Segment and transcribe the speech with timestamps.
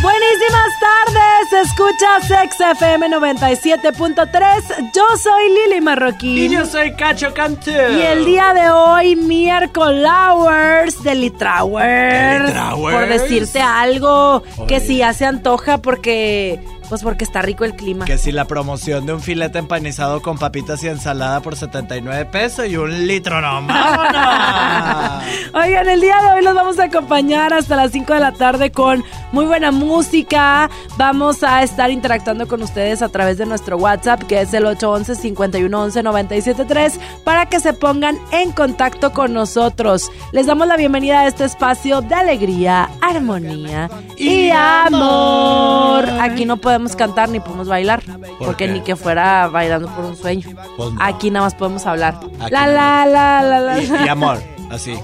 [0.00, 4.92] Buenísimas tardes, escucha Sex FM 97.3.
[4.94, 6.38] Yo soy Lili Marroquín.
[6.38, 7.70] Y yo soy Cacho Cantú.
[7.70, 11.14] Y el día de hoy, miércoles de.
[11.16, 12.52] Litrowers.
[12.76, 18.04] Por decirte algo que si ya se antoja porque pues porque está rico el clima.
[18.04, 22.66] Que si la promoción de un filete empanizado con papitas y ensalada por 79 pesos
[22.66, 23.66] y un litro no.
[23.66, 25.24] ¡Vámonos!
[25.54, 28.72] Oigan, el día de hoy los vamos a acompañar hasta las 5 de la tarde
[28.72, 30.70] con muy buena música.
[30.96, 36.98] Vamos a estar interactuando con ustedes a través de nuestro WhatsApp, que es el 811-511-973,
[37.24, 40.10] para que se pongan en contacto con nosotros.
[40.32, 46.08] Les damos la bienvenida a este espacio de alegría, armonía y, amor.
[46.20, 48.02] Aquí no podemos cantar ni podemos bailar,
[48.38, 48.72] porque qué?
[48.72, 50.48] ni que fuera bailando por un sueño.
[50.76, 51.02] Pues no.
[51.02, 52.18] Aquí nada más podemos hablar.
[52.50, 53.82] La, la, la, la, la.
[53.82, 54.38] Y, y amor,
[54.70, 54.98] así.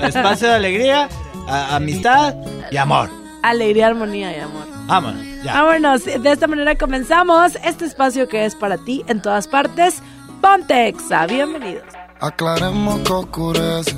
[0.00, 1.08] Espacio de alegría,
[1.48, 2.34] a- amistad
[2.70, 3.10] y amor.
[3.42, 4.66] Alegría, armonía y amor.
[4.86, 5.62] Vámonos, ya.
[5.62, 10.02] Vámonos, de esta manera comenzamos este espacio que es para ti en todas partes.
[10.40, 11.84] Ponte Exa, bienvenidos.
[12.20, 13.94] Aclaremos que oscurece.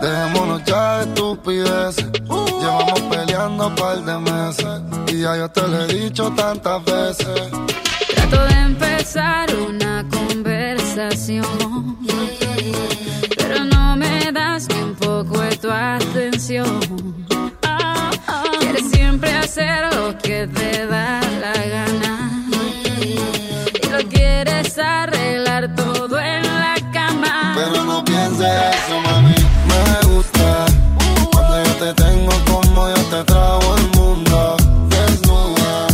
[0.00, 2.06] Dejémonos ya de estupideces.
[2.60, 4.82] Llevamos peleando un par de meses.
[5.08, 7.50] Y ya yo te lo he dicho tantas veces.
[8.14, 11.98] Trato de empezar una conversación,
[13.36, 16.80] pero no me das ni un poco de tu atención.
[18.60, 22.48] Quieres siempre hacer lo que te da la gana
[23.02, 26.35] y lo quieres arreglar todo cama.
[27.56, 29.34] Pero no pienses eso, mami.
[29.70, 30.66] Me gusta.
[31.32, 34.56] Cuando yo te tengo como yo te trago el mundo.
[34.90, 35.86] Desnuda.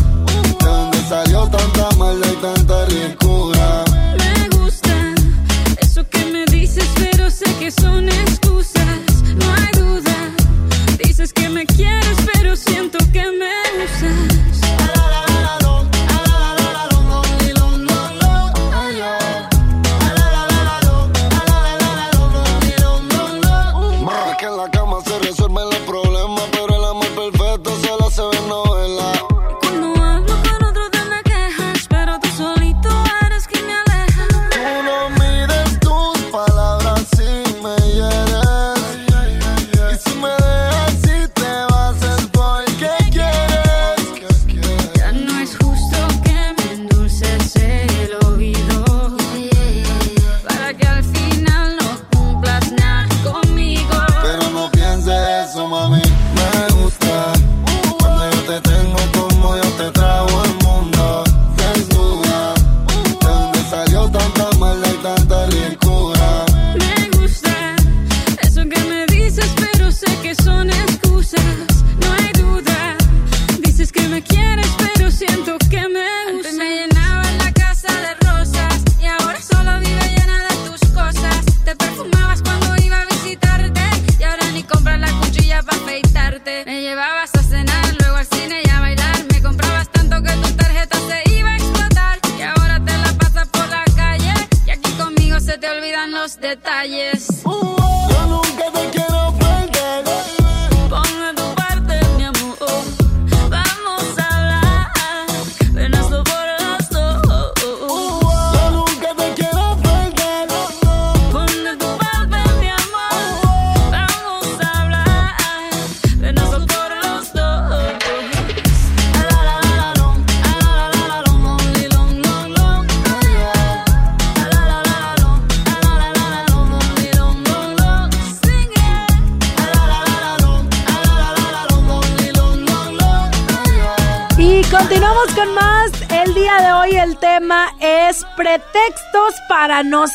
[0.59, 3.85] De dónde salió tanta maldad y tanta ricura.
[4.19, 5.15] Me gusta
[5.79, 8.99] eso que me dices, pero sé que son excusas.
[9.37, 10.17] No hay duda.
[10.99, 12.99] Dices que me quieres, pero siento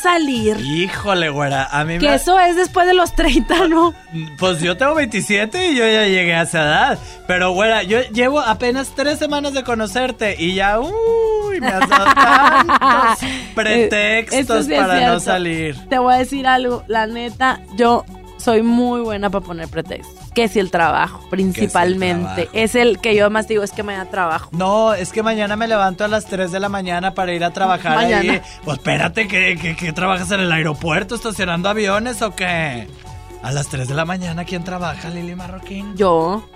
[0.02, 0.58] salir.
[0.60, 2.16] Híjole, güera, a mí Que me...
[2.16, 3.94] eso es después de los 30, ¿no?
[4.38, 7.00] Pues yo tengo 27 y yo ya llegué a esa edad.
[7.28, 12.06] Pero, güera, yo llevo apenas tres semanas de conocerte y ya, uy, me has dado
[12.16, 15.76] tantos Eh, pretextos sí para no salir.
[15.90, 18.06] Te voy a decir algo, la neta, yo
[18.38, 20.16] soy muy buena para poner pretextos.
[20.34, 22.25] Que si el trabajo, principalmente.
[22.44, 22.50] trabajo.
[22.54, 24.50] Es el que yo más digo, es que mañana trabajo.
[24.51, 27.51] No, es que mañana me levanto a las 3 de la mañana para ir a
[27.51, 28.34] trabajar Mañana.
[28.34, 28.42] ahí.
[28.63, 32.88] Pues espérate, ¿que, que, que trabajas en el aeropuerto estacionando aviones o qué?
[33.44, 35.95] A las 3 de la mañana, ¿quién trabaja, Lili Marroquín?
[35.95, 36.48] Yo.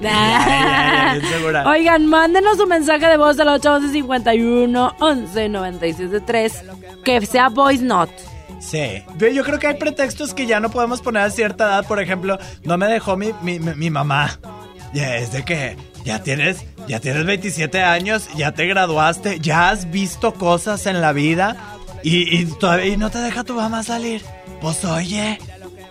[0.00, 1.68] Ya, ya, ya, bien segura.
[1.68, 6.64] Oigan, mándenos un mensaje de voz al 811 51 11 97 3
[7.04, 8.12] que sea voice note.
[8.70, 9.02] Sí.
[9.34, 11.86] Yo creo que hay pretextos que ya no podemos poner a cierta edad.
[11.86, 14.38] Por ejemplo, no me dejó mi, mi, mi- mi mamá.
[14.94, 19.90] Ya es de que ya tienes, ya tienes 27 años, ya te graduaste, ya has
[19.90, 21.56] visto cosas en la vida
[22.02, 24.22] y, y todavía y no te deja tu mamá salir.
[24.60, 25.38] Pues oye,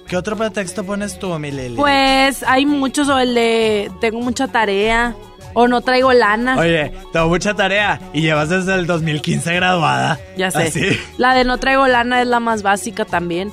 [0.08, 1.76] ¿qué otro pretexto pones tú, mi Lili?
[1.78, 5.16] Pues hay muchos, o el de tengo mucha tarea,
[5.54, 6.58] o no traigo lana.
[6.58, 10.20] Oye, tengo mucha tarea y llevas desde el 2015 graduada.
[10.38, 10.64] ya sé.
[10.64, 11.00] Así.
[11.18, 13.52] La de no traigo lana es la más básica también.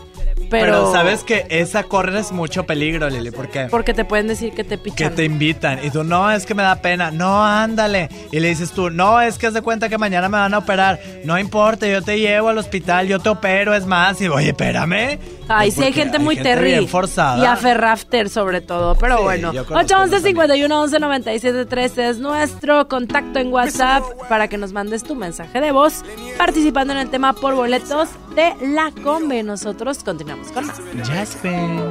[0.50, 3.66] Pero, Pero, sabes que esa corres mucho peligro, Lili, ¿por qué?
[3.70, 5.14] Porque te pueden decir que te que pichan.
[5.14, 8.70] te invitan y tú no es que me da pena, no ándale y le dices
[8.72, 11.86] tú no es que haz de cuenta que mañana me van a operar, no importa
[11.86, 15.18] yo te llevo al hospital, yo te opero es más y oye espérame,
[15.50, 16.72] Ay, Pues sí hay gente muy terry.
[16.72, 18.94] bien forzada Y a Ferrafter sobre todo.
[18.96, 19.52] Pero Sí, bueno.
[19.54, 24.58] yo conozco 811 unos 51 11 97 13 es nuestro contacto en WhatsApp para que
[24.58, 26.04] nos mandes tu mensaje de voz
[26.36, 29.42] participando en el tema por boletos de la Combe.
[29.42, 30.80] Nosotros continuamos con más.
[31.04, 31.82] Jasmine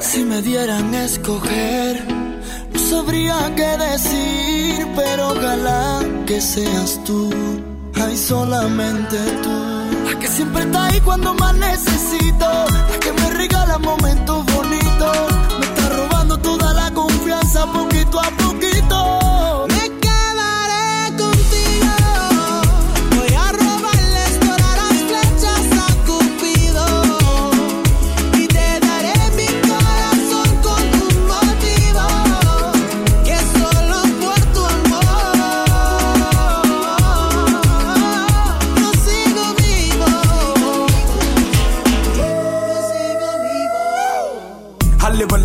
[0.00, 2.04] Si me dieran a escoger,
[2.72, 7.30] no sabría qué decir, pero ojalá que seas tú,
[7.94, 9.56] ay solamente tú.
[10.06, 12.48] La que siempre está ahí cuando más necesito,
[12.92, 15.18] la que me regala momentos bonitos,
[15.60, 18.43] me está robando toda la confianza poquito a poquito.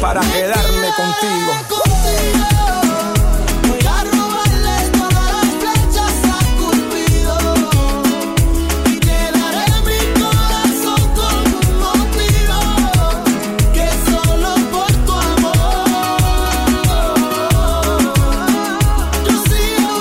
[0.00, 1.52] para quedarme contigo.
[3.68, 7.38] Voy a robarles todas las flechas a Cupido
[8.86, 12.58] y te daré mi corazón con un motivo
[13.74, 15.88] que solo por tu amor
[19.26, 19.92] yo sigo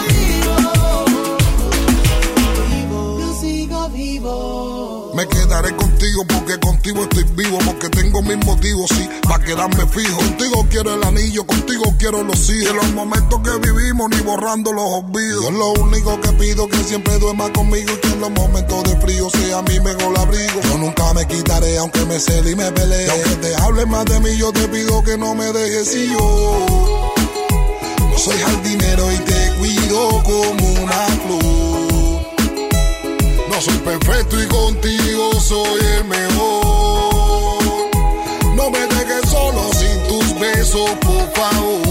[2.70, 5.12] vivo, yo sigo vivo.
[5.16, 10.18] Me quedaré contigo porque contigo estoy vivo, porque tengo mis motivos, sí, para quedarme fijo.
[10.18, 12.68] Contigo quiero el anillo, contigo quiero los hijos.
[12.68, 15.44] De los momentos que vivimos, ni borrando los olvidos.
[15.44, 18.98] Yo lo único que pido que siempre duerma conmigo y que en los momentos de
[19.02, 20.62] frío sea mi mejor abrigo.
[20.64, 23.08] Yo nunca me quitaré, aunque me cele y me pelee.
[23.08, 26.10] Y aunque te hable más de mí, yo te pido que no me dejes y
[26.12, 27.06] yo.
[28.00, 31.42] No soy jardinero y te cuido como una flor.
[33.50, 36.67] No soy perfecto y contigo soy el mejor.
[40.72, 41.87] Tus besos, por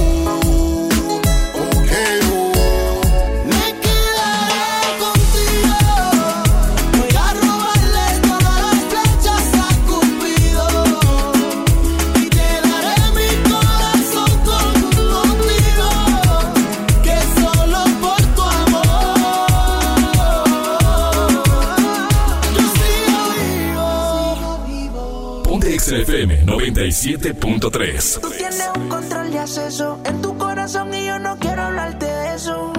[26.97, 28.21] 97.3.
[28.21, 32.35] Tú tienes un control de acceso en tu corazón y yo no quiero hablarte de
[32.35, 32.73] eso.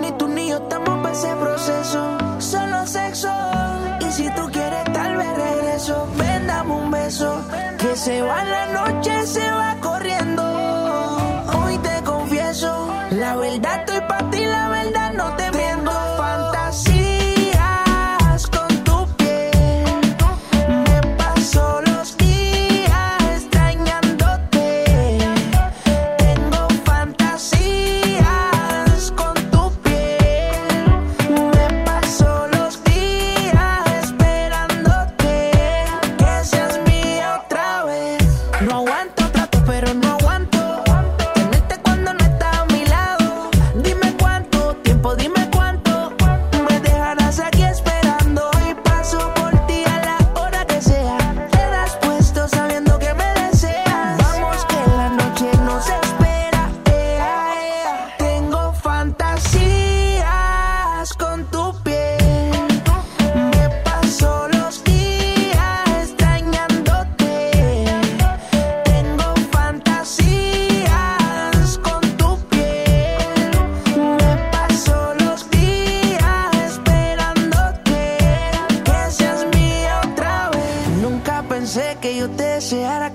[0.00, 2.18] Ni tú ni yo estamos para ese proceso.
[2.38, 3.28] Solo sexo.
[4.00, 6.08] Y si tú quieres, tal vez regreso.
[6.16, 7.44] Ven, dame un beso.
[7.78, 10.42] Que se va la noche, se va corriendo.
[11.58, 12.94] Hoy te confieso.
[13.10, 13.93] La verdad estoy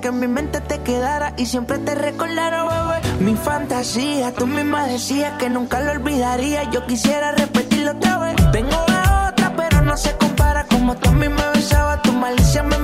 [0.10, 3.24] en mi mente te quedara y siempre te recordara, bebé.
[3.24, 6.70] Mi fantasía, tú misma decías que nunca lo olvidaría.
[6.72, 8.36] Yo quisiera repetirlo otra vez.
[8.51, 10.66] Tengo a otra, pero no se compara.
[10.66, 12.78] Como tú a mí me besaba, tu malicia me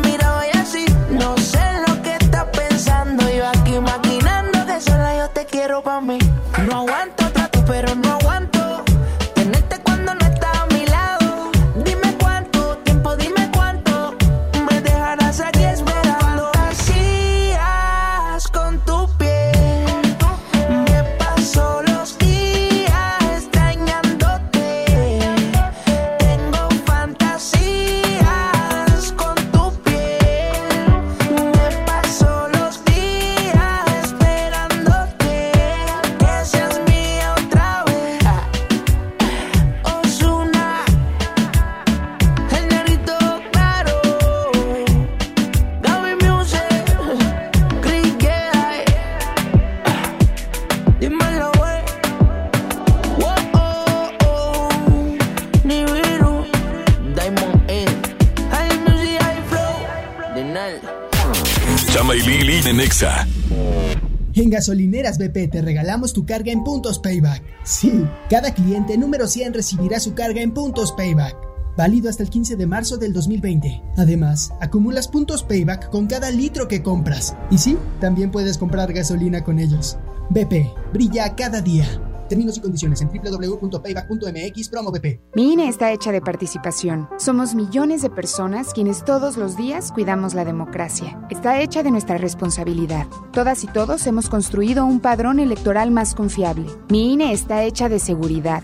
[65.13, 67.43] BP te regalamos tu carga en puntos payback.
[67.63, 71.35] Sí, cada cliente número 100 recibirá su carga en puntos payback.
[71.77, 73.83] Válido hasta el 15 de marzo del 2020.
[73.97, 77.35] Además, acumulas puntos payback con cada litro que compras.
[77.51, 79.97] Y sí, también puedes comprar gasolina con ellos.
[80.29, 81.85] BP, brilla cada día.
[82.29, 84.91] Términos y condiciones en www.payback.mx promo.
[85.36, 87.10] Mi INE está hecha de participación.
[87.17, 91.20] Somos millones de personas quienes todos los días cuidamos la democracia.
[91.29, 93.08] Está hecha de nuestra responsabilidad.
[93.32, 96.67] Todas y todos hemos construido un padrón electoral más confiable.
[96.89, 98.63] Mi INE está hecha de seguridad.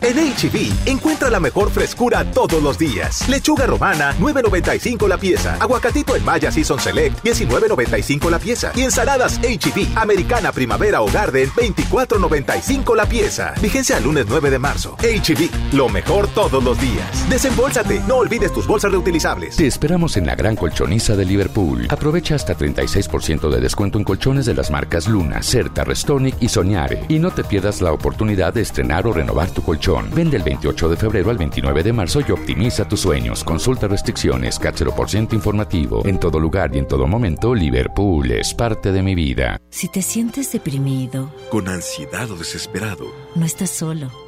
[0.00, 3.28] En HB, encuentra la mejor frescura todos los días.
[3.28, 5.56] Lechuga romana, 9.95 la pieza.
[5.60, 8.70] Aguacatito en Maya Season Select, 19.95 la pieza.
[8.76, 13.54] Y ensaladas HB, americana, primavera o garden, 24.95 la pieza.
[13.60, 14.96] Vigencia al lunes 9 de marzo.
[14.98, 17.28] HB, lo mejor todos los días.
[17.28, 19.56] Desembolsate, no olvides tus bolsas reutilizables.
[19.56, 21.88] Te esperamos en la gran colchoniza de Liverpool.
[21.90, 27.04] Aprovecha hasta 36% de descuento en colchones de las marcas Luna, Certa, Restonic y Soñare.
[27.08, 29.87] Y no te pierdas la oportunidad de estrenar o renovar tu colchón.
[30.14, 33.42] Vende el 28 de febrero al 29 de marzo y optimiza tus sueños.
[33.42, 36.06] Consulta restricciones, CAT 0% informativo.
[36.06, 39.60] En todo lugar y en todo momento, Liverpool es parte de mi vida.
[39.70, 44.27] Si te sientes deprimido, Con ansiedad o desesperado, no estás solo.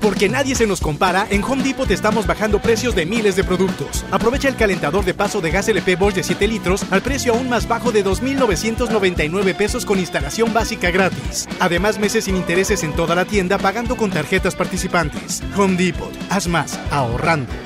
[0.00, 3.44] Porque nadie se nos compara, en Home Depot te estamos bajando precios de miles de
[3.44, 4.04] productos.
[4.10, 7.48] Aprovecha el calentador de paso de gas LP Bosch de 7 litros al precio aún
[7.48, 11.48] más bajo de 2.999 pesos con instalación básica gratis.
[11.60, 15.42] Además, meses sin intereses en toda la tienda pagando con tarjetas participantes.
[15.56, 17.65] Home Depot, haz más, ahorrando.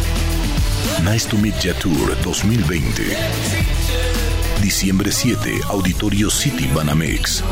[1.03, 3.17] Nice to Meet Ya Tour 2020.
[4.61, 7.43] Diciembre 7, Auditorio City Banamex.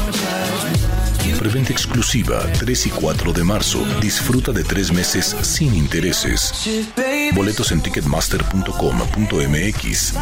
[1.37, 3.83] Preventa exclusiva 3 y 4 de marzo.
[4.01, 6.53] Disfruta de tres meses sin intereses.
[7.33, 10.13] Boletos en ticketmaster.com.mx.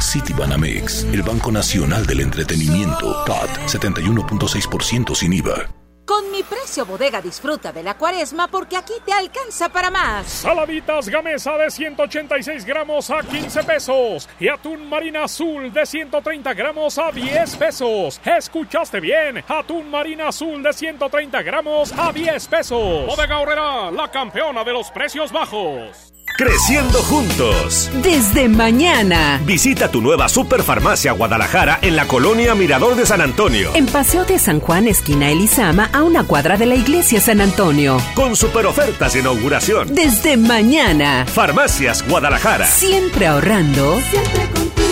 [0.00, 3.24] City Banamex, el Banco Nacional del Entretenimiento.
[3.26, 5.83] CAT 71.6% sin IVA.
[6.04, 10.26] Con mi precio bodega disfruta de la cuaresma porque aquí te alcanza para más.
[10.26, 16.98] Saladitas Gamesa de 186 gramos a 15 pesos y atún marina azul de 130 gramos
[16.98, 18.20] a 10 pesos.
[18.22, 19.42] ¿Escuchaste bien?
[19.48, 23.06] Atún marina azul de 130 gramos a 10 pesos.
[23.06, 26.12] Bodega Horrera, la campeona de los precios bajos.
[26.26, 27.90] Creciendo juntos.
[28.02, 29.40] Desde mañana.
[29.44, 33.70] Visita tu nueva Superfarmacia Guadalajara en la colonia Mirador de San Antonio.
[33.74, 37.98] En Paseo de San Juan, esquina Elizama, a una cuadra de la iglesia San Antonio.
[38.14, 39.94] Con super ofertas de inauguración.
[39.94, 41.24] Desde mañana.
[41.26, 42.66] Farmacias Guadalajara.
[42.66, 44.00] Siempre ahorrando.
[44.10, 44.83] Siempre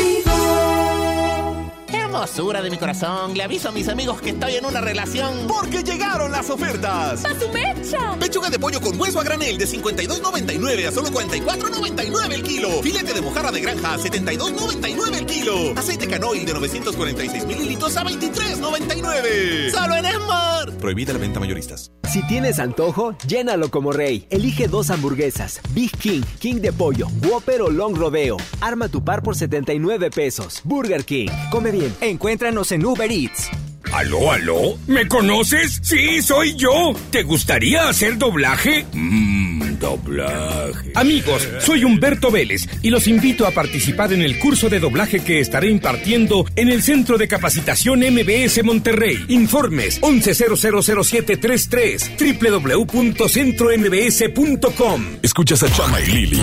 [2.12, 5.46] Hermosura de mi corazón, le aviso a mis amigos que estoy en una relación.
[5.48, 7.24] Porque llegaron las ofertas.
[7.24, 8.18] ¡A su mecha!
[8.20, 12.82] Pechuga de pollo con hueso a granel de 52.99 a solo 44.99 el kilo.
[12.82, 15.72] Filete de mojarra de granja a 72.99 el kilo.
[15.74, 19.70] Aceite canoil de 946 mililitros a 23.99.
[19.70, 20.74] Solo en Smart.
[20.74, 21.92] Prohibida la venta mayoristas.
[22.12, 24.26] Si tienes antojo, llénalo como rey.
[24.28, 28.36] Elige dos hamburguesas, Big King, King de pollo, Whopper o Long Rodeo.
[28.60, 30.60] Arma tu par por 79 pesos.
[30.62, 31.30] Burger King.
[31.50, 31.96] Come bien.
[32.02, 33.48] Encuéntranos en Uber Eats.
[33.92, 34.76] ¿Aló, aló?
[34.86, 35.78] ¿Me conoces?
[35.82, 36.94] Sí, soy yo.
[37.10, 38.84] ¿Te gustaría hacer doblaje?
[38.92, 40.92] Mmm, doblaje.
[40.94, 45.40] Amigos, soy Humberto Vélez y los invito a participar en el curso de doblaje que
[45.40, 49.22] estaré impartiendo en el Centro de Capacitación MBS Monterrey.
[49.28, 55.04] Informes 11000733 www.centrombs.com.
[55.22, 56.40] Escuchas a Chama y Lili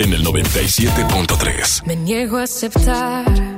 [0.00, 1.86] en el 97.3.
[1.86, 3.57] Me niego a aceptar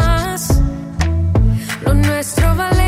[2.21, 2.80] Lo nuestro vale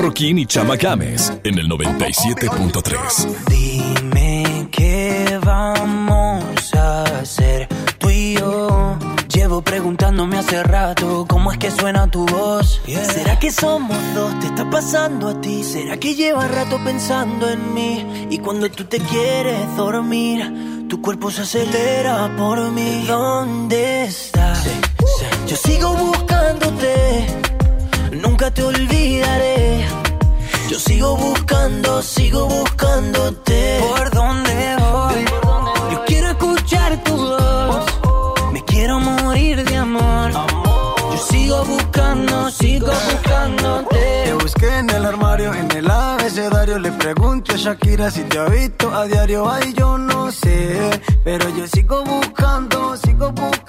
[0.00, 3.36] Marroquín y Chama Games en el 97.3.
[3.50, 8.96] Dime qué vamos a hacer tú y yo.
[9.28, 12.80] Llevo preguntándome hace rato cómo es que suena tu voz.
[12.86, 14.40] ¿Será que somos dos?
[14.40, 15.62] ¿Te está pasando a ti?
[15.62, 18.26] ¿Será que llevas rato pensando en mí?
[18.30, 23.04] Y cuando tú te quieres dormir, tu cuerpo se acelera por mí.
[23.06, 24.66] ¿Dónde estás?
[25.46, 27.26] Yo sigo buscándote,
[28.20, 29.86] nunca te olvidaré.
[30.68, 33.80] Yo sigo buscando, sigo buscándote.
[33.80, 35.24] ¿Por dónde voy?
[35.92, 37.86] Yo quiero escuchar tu voz.
[38.52, 40.30] Me quiero morir de amor.
[40.32, 44.22] Yo sigo buscando, sigo buscándote.
[44.24, 46.78] Te busqué en el armario, en el abecedario.
[46.78, 49.50] Le pregunto a Shakira si te ha visto a diario.
[49.50, 51.00] Ay, yo no sé.
[51.24, 53.59] Pero yo sigo buscando, sigo buscando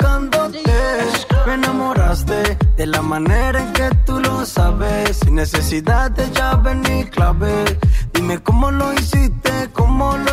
[1.46, 7.06] me enamoraste de la manera en que tú lo sabes, sin necesidad de llave ni
[7.06, 7.80] clave.
[8.14, 10.31] Dime cómo lo hiciste, cómo lo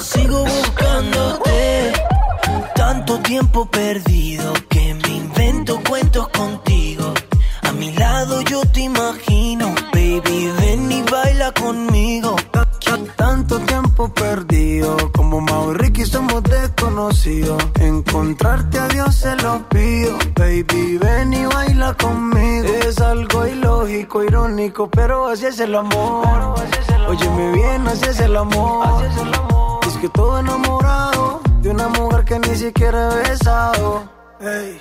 [0.00, 1.92] sigo buscándote.
[2.74, 7.12] Tanto tiempo perdido que me invento cuentos contigo.
[7.62, 12.36] A mi lado yo te imagino, baby, ven y baila conmigo.
[13.16, 17.62] Tanto tiempo perdido, como Mau y somos desconocidos.
[17.78, 22.66] Encontrarte a Dios se lo pido, baby, ven y baila conmigo.
[22.86, 26.54] Es algo ilógico, irónico, pero así es el amor.
[27.08, 29.04] Óyeme bien, así es el amor.
[30.00, 34.02] Que todo enamorado de una mujer que ni siquiera he besado.
[34.40, 34.80] Ey,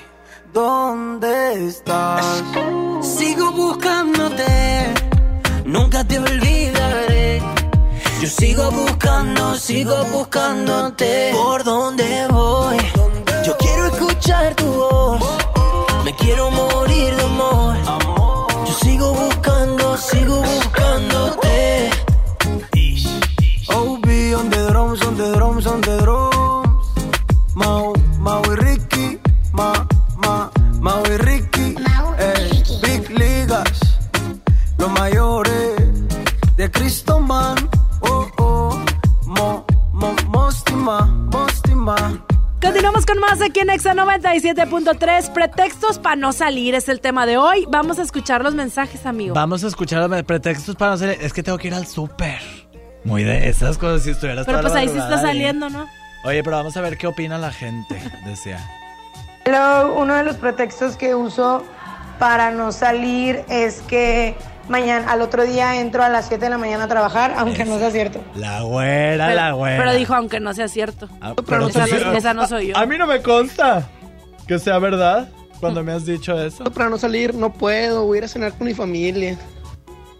[0.53, 2.41] ¿dónde estás?
[3.01, 4.93] Sigo buscándote,
[5.65, 7.41] nunca te olvidaré.
[8.21, 11.34] Yo sigo buscando, sigo buscándote.
[11.34, 12.77] ¿Por dónde voy?
[13.45, 15.21] Yo quiero escuchar tu voz.
[16.05, 17.75] Me quiero morir de amor.
[18.65, 21.48] Yo sigo buscando, sigo buscándote.
[25.31, 26.87] The drums, on the drums.
[27.55, 29.19] Mau, Mau y Ricky,
[29.53, 29.73] Ma,
[30.17, 30.49] Ma,
[30.81, 31.75] Mau y Ricky.
[32.17, 33.79] Ey, Big Ligas,
[34.77, 35.75] los mayores
[36.57, 37.57] de Cristo Man.
[38.01, 38.85] Oh, oh,
[39.25, 41.95] Mo, Mo, Mostima, Mostima.
[42.61, 45.31] Continuamos con más aquí en Exa 97.3.
[45.31, 47.65] Pretextos para no salir es el tema de hoy.
[47.69, 49.33] Vamos a escuchar los mensajes, amigo.
[49.33, 51.17] Vamos a escuchar los pretextos para no salir.
[51.21, 52.68] Es que tengo que ir al súper.
[53.03, 55.88] Muy de esas cosas si estuvieras Pero toda pues la ahí sí está saliendo, ¿no?
[56.23, 58.59] Oye, pero vamos a ver qué opina la gente, decía.
[59.45, 61.63] Hello, uno de los pretextos que uso
[62.19, 64.35] para no salir es que
[64.67, 67.79] mañana, al otro día entro a las 7 de la mañana a trabajar, aunque no
[67.79, 68.21] sea cierto.
[68.35, 69.77] La güera, Pero, la güera.
[69.77, 71.07] pero dijo, aunque no sea cierto.
[71.21, 72.77] Ah, pero esa, no, esa no soy yo.
[72.77, 73.88] A mí no me consta
[74.45, 75.29] que sea verdad
[75.62, 76.65] cuando me has dicho eso.
[76.65, 79.38] Para no salir, no puedo, voy a ir a cenar con mi familia.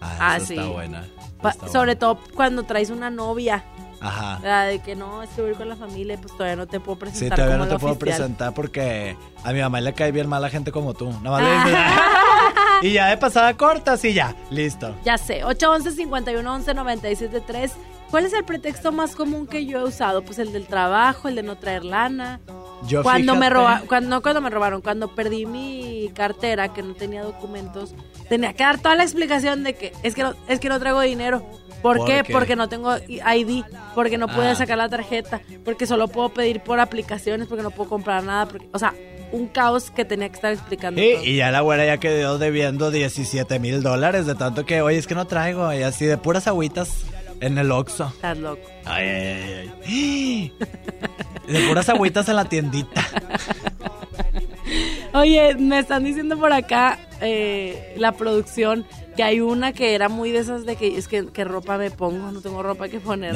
[0.00, 0.54] Ah, esa sí.
[0.56, 1.04] está buena.
[1.42, 3.64] Pa- sobre todo cuando traes una novia.
[4.02, 4.38] Ajá.
[4.42, 6.66] La de que no, es que voy a ir con la familia, pues todavía no
[6.66, 8.16] te puedo Sí, presentar todavía como no te la puedo oficial.
[8.16, 11.10] presentar porque a mi mamá le cae bien mal a gente como tú.
[11.22, 11.86] Nada más le dices,
[12.82, 14.94] y ya de pasada corta, sí, ya, listo.
[15.04, 17.72] Ya sé, 811 51 11 973
[18.10, 20.22] ¿Cuál es el pretexto más común que yo he usado?
[20.22, 22.40] Pues el del trabajo, el de no traer lana.
[22.88, 26.94] Yo cuando me robaron, cuando, no cuando me robaron, cuando perdí mi cartera, que no
[26.94, 27.94] tenía documentos,
[28.28, 31.00] tenía que dar toda la explicación de que es que no, es que no traigo
[31.02, 31.44] dinero.
[31.82, 32.22] ¿Por, ¿Por qué?
[32.26, 32.32] qué?
[32.32, 34.54] Porque no tengo ID, porque no pude Ah.
[34.54, 38.68] sacar la tarjeta, porque solo puedo pedir por aplicaciones, porque no puedo comprar nada, porque,
[38.72, 38.92] o sea,
[39.32, 41.00] un caos que tenía que estar explicando.
[41.00, 41.24] Sí, todo.
[41.24, 45.06] y ya la güera ya quedó debiendo 17 mil dólares de tanto que, oye, es
[45.06, 47.04] que no traigo, y así de puras agüitas
[47.40, 48.06] en el Oxxo.
[48.14, 48.62] Estás loco.
[48.84, 50.52] Ay, ay, ay, ay.
[51.46, 53.06] De puras agüitas en la tiendita.
[55.12, 60.30] Oye, me están diciendo por acá eh, la producción que hay una que era muy
[60.30, 63.34] de esas de que es que qué ropa me pongo, no tengo ropa que poner.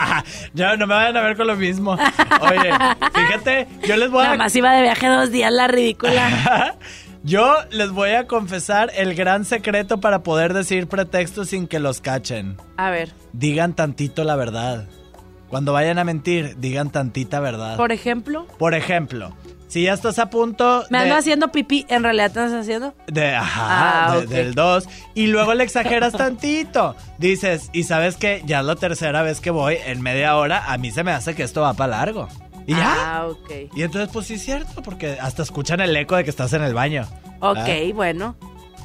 [0.54, 1.92] ya no me vayan a ver con lo mismo.
[1.92, 2.70] Oye,
[3.14, 4.24] fíjate, yo les voy a...
[4.24, 6.76] Nada más iba de viaje dos días, la ridícula.
[7.22, 12.00] Yo les voy a confesar el gran secreto para poder decir pretextos sin que los
[12.00, 12.56] cachen.
[12.78, 14.86] A ver, Digan tantito la verdad.
[15.48, 17.76] Cuando vayan a mentir, digan tantita verdad.
[17.76, 19.34] por ejemplo, Por ejemplo,
[19.68, 22.94] si ya estás a punto me de, ando haciendo pipí, ¿en realidad te estás haciendo?
[23.08, 26.96] de- ajá, Ah, de- del 2 y luego le exageras tantito.
[27.18, 30.78] Dices, y sabes que ya es la tercera vez que voy en media hora, a
[30.78, 32.28] mí se me hace que esto va para largo.
[32.66, 32.94] Y ya.
[33.18, 33.50] Ah, ok.
[33.74, 36.62] Y entonces pues sí es cierto, porque hasta escuchan el eco de que estás en
[36.62, 37.06] el baño.
[37.40, 38.36] Ok, bueno.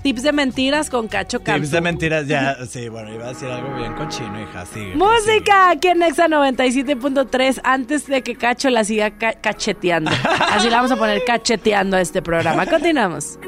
[0.04, 1.62] Tips de mentiras con Cacho Cantú.
[1.62, 4.96] Tips de mentiras, ya, sí, bueno, iba a decir algo bien cochino, hija, sigue.
[4.96, 10.12] Música aquí en Exa 97.3 antes de que Cacho la siga ca- cacheteando.
[10.52, 12.68] Así le vamos a poner cacheteando a este programa.
[12.68, 13.40] Continuamos.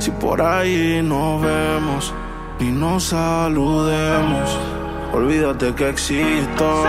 [0.00, 2.12] Si por ahí nos vemos
[2.58, 4.58] y nos saludemos,
[5.12, 6.84] olvídate que existo.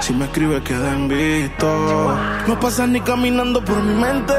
[0.00, 2.16] Si me escribes, queda en visto.
[2.46, 4.34] No pasas ni caminando por mi mente.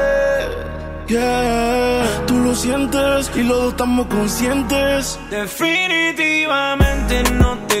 [1.06, 5.18] Yeah, tú lo sientes y los dos estamos conscientes.
[5.30, 7.80] Definitivamente no te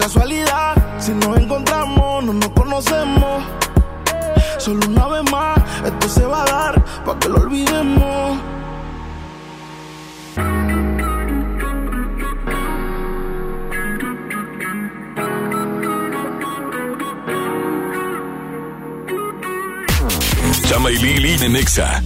[0.00, 3.44] casualidad, si nos encontramos, no nos conocemos.
[4.58, 8.38] Solo una vez más, esto se va a dar para que lo olvidemos.
[20.66, 22.02] Chama y Lili en Nexa.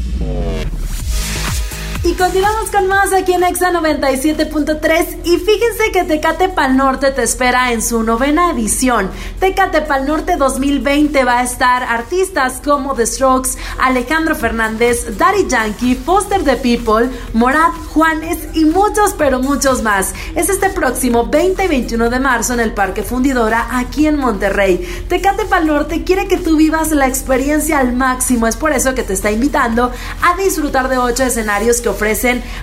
[2.18, 7.72] Continuamos con más aquí en Exa 97.3 y fíjense que Tecate Pal Norte te espera
[7.72, 9.10] en su novena edición.
[9.40, 15.96] Tecate Pal Norte 2020 va a estar artistas como The Strokes, Alejandro Fernández, Daddy Yankee,
[15.96, 20.14] Foster the People, Morat, Juanes y muchos pero muchos más.
[20.36, 25.04] Es este próximo 20 y 21 de marzo en el Parque Fundidora aquí en Monterrey.
[25.08, 29.02] Tecate Pal Norte quiere que tú vivas la experiencia al máximo, es por eso que
[29.02, 29.90] te está invitando
[30.22, 32.03] a disfrutar de ocho escenarios que ofrecen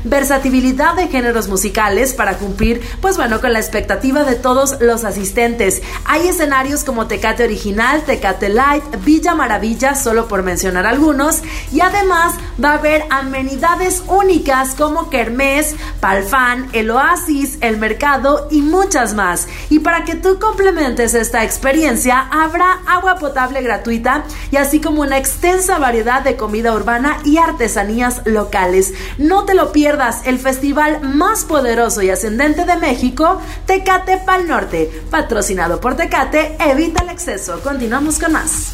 [0.04, 5.82] versatilidad de géneros musicales para cumplir, pues bueno, con la expectativa de todos los asistentes.
[6.06, 12.36] Hay escenarios como Tecate Original, Tecate Light, Villa Maravilla, solo por mencionar algunos, y además
[12.64, 19.48] va a haber amenidades únicas como Kermés, Palfán, El Oasis, El Mercado y muchas más.
[19.70, 25.18] Y para que tú complementes esta experiencia, habrá agua potable gratuita y así como una
[25.18, 28.94] extensa variedad de comida urbana y artesanías locales.
[29.40, 35.80] Te lo pierdas, el festival más poderoso y ascendente de México, Tecate Pal Norte, patrocinado
[35.80, 37.62] por Tecate, evita el exceso.
[37.62, 38.74] Continuamos con más.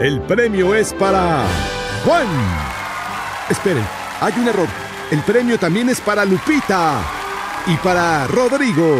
[0.00, 1.44] El premio es para
[2.04, 2.26] Juan.
[3.50, 3.86] Esperen,
[4.20, 4.68] hay un error.
[5.10, 7.02] El premio también es para Lupita
[7.66, 8.96] y para Rodrigo.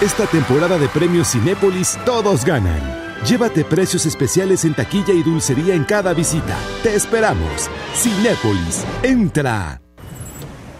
[0.00, 3.03] Esta temporada de premios Cinépolis todos ganan.
[3.26, 6.58] Llévate precios especiales en taquilla y dulcería en cada visita.
[6.82, 7.70] Te esperamos.
[7.94, 9.80] Cinépolis, entra.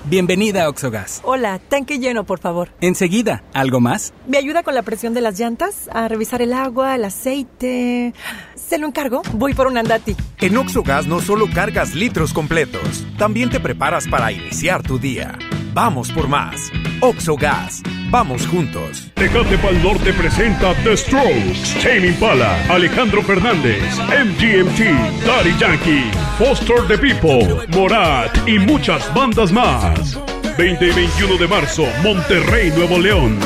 [0.05, 1.23] Bienvenida a Oxogas.
[1.25, 2.69] Hola, tanque lleno, por favor.
[2.83, 4.13] Enseguida, ¿algo más?
[4.27, 5.89] ¿Me ayuda con la presión de las llantas?
[5.91, 8.13] A revisar el agua, el aceite.
[8.55, 9.23] ¿Se lo encargo?
[9.33, 10.15] Voy por un andati.
[10.41, 15.39] En Oxogas no solo cargas litros completos, también te preparas para iniciar tu día.
[15.75, 16.71] Vamos por más.
[17.01, 17.83] Oxogas.
[18.09, 19.11] Vamos juntos.
[19.15, 26.97] Tecate Pal Norte presenta The Strokes, Tame Impala, Alejandro Fernández, MGMT, Daddy Yankee, Foster the
[26.97, 30.17] People, Morat y muchas bandas más.
[30.57, 33.37] 20 y 21 de marzo, Monterrey, Nuevo León.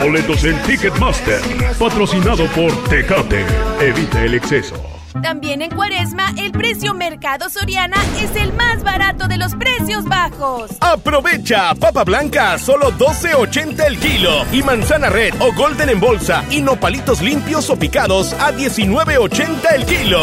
[0.00, 1.40] Boletos en Ticketmaster,
[1.78, 3.44] patrocinado por Tecate.
[3.80, 4.89] Evita el exceso.
[5.22, 10.70] También en Cuaresma, el precio Mercado Soriana es el más barato de los precios bajos.
[10.80, 16.44] Aprovecha papa blanca a solo 12.80 el kilo y manzana red o golden en bolsa
[16.50, 20.20] y nopalitos limpios o picados a 19.80 el kilo.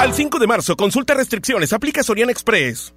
[0.00, 2.94] Al 5 de marzo, consulta restricciones, aplica Soriana Express.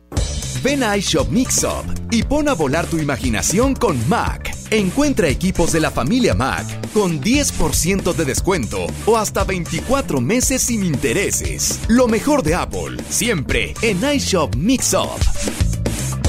[0.64, 4.56] Ven a iShop Mix Up y pon a volar tu imaginación con Mac.
[4.70, 10.84] Encuentra equipos de la familia Mac con 10% de descuento o hasta 24 meses sin
[10.84, 11.80] intereses.
[11.88, 15.81] Lo mejor de Apple, siempre en iShop Mix Up.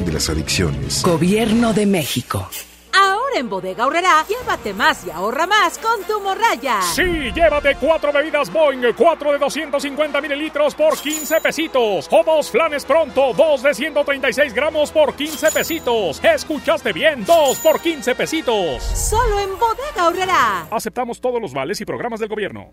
[0.00, 1.02] de las Adicciones.
[1.02, 2.48] Gobierno de México.
[2.94, 6.80] Ahora en Bodega Aurrera, llévate más y ahorra más con tu morraya.
[6.80, 12.08] Sí, llévate cuatro bebidas Boeing, cuatro de 250 mililitros por 15 pesitos.
[12.10, 16.24] O dos flanes pronto, dos de 136 gramos por 15 pesitos.
[16.24, 17.24] ¿Escuchaste bien?
[17.26, 18.82] Dos por 15 pesitos.
[18.82, 20.66] Solo en Bodega Aurrera.
[20.70, 22.72] Aceptamos todos los vales y programas del gobierno.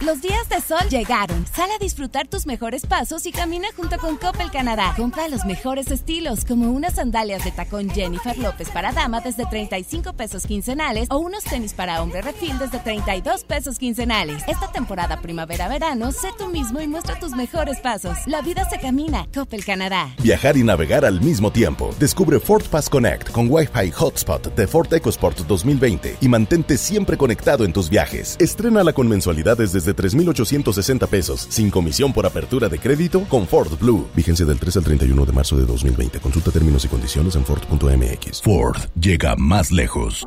[0.00, 1.46] Los días de sol llegaron.
[1.46, 4.92] Sal a disfrutar tus mejores pasos y camina junto con Coppel Canadá.
[4.94, 10.12] Compra los mejores estilos, como unas sandalias de tacón Jennifer López para dama desde 35
[10.12, 14.42] pesos quincenales o unos tenis para hombre refil desde 32 pesos quincenales.
[14.46, 18.18] Esta temporada primavera-verano, sé tú mismo y muestra tus mejores pasos.
[18.26, 19.26] La vida se camina.
[19.32, 20.14] Coppel Canadá.
[20.22, 21.94] Viajar y navegar al mismo tiempo.
[21.98, 27.64] Descubre Ford Pass Connect con Wi-Fi Hotspot de Ford EcoSport 2020 y mantente siempre conectado
[27.64, 28.36] en tus viajes.
[28.38, 34.06] Estrénala con mensualidades desde 3,860 pesos, sin comisión por apertura de crédito con Ford Blue.
[34.14, 36.20] Vigencia del 3 al 31 de marzo de 2020.
[36.20, 38.42] Consulta términos y condiciones en Ford.mx.
[38.42, 40.26] Ford llega más lejos.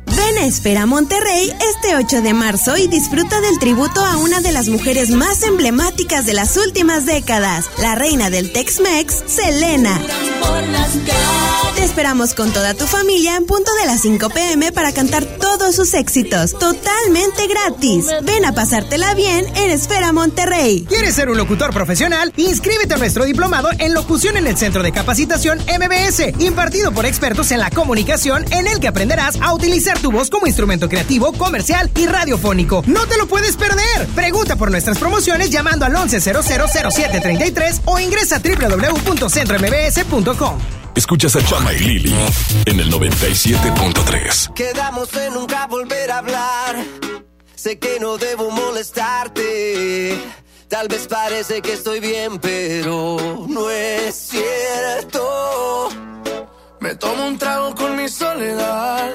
[0.25, 4.51] Ven a Espera Monterrey este 8 de marzo y disfruta del tributo a una de
[4.51, 9.99] las mujeres más emblemáticas de las últimas décadas, la reina del Tex-Mex, Selena.
[11.75, 15.75] Te esperamos con toda tu familia en punto de las 5 pm para cantar todos
[15.75, 18.05] sus éxitos, totalmente gratis.
[18.23, 20.85] Ven a pasártela bien en Esfera Monterrey.
[20.87, 22.33] ¿Quieres ser un locutor profesional?
[22.37, 27.51] Inscríbete a nuestro diplomado en locución en el Centro de Capacitación MBS, impartido por expertos
[27.51, 31.89] en la comunicación, en el que aprenderás a utilizar tu voz como instrumento creativo, comercial
[31.95, 32.83] y radiofónico.
[32.85, 34.05] No te lo puedes perder.
[34.13, 40.59] Pregunta por nuestras promociones llamando al 11000733 o ingresa a www.centrombs.com.
[40.95, 42.15] Escuchas a Chama y Lili
[42.65, 44.53] en el 97.3.
[44.53, 46.75] Quedamos en nunca volver a hablar.
[47.55, 50.17] Sé que no debo molestarte.
[50.67, 55.89] Tal vez parece que estoy bien, pero no es cierto.
[56.79, 59.13] Me tomo un trago con mi soledad.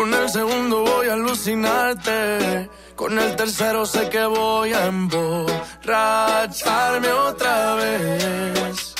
[0.00, 2.70] Con el segundo voy a alucinarte.
[2.96, 8.94] Con el tercero sé que voy a emborracharme otra vez.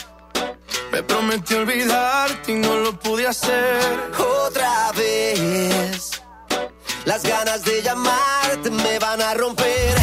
[0.92, 3.80] Me prometí olvidarte y no lo pude hacer.
[4.44, 6.20] Otra vez.
[7.07, 9.99] Las ganas de llamarte me van a romper.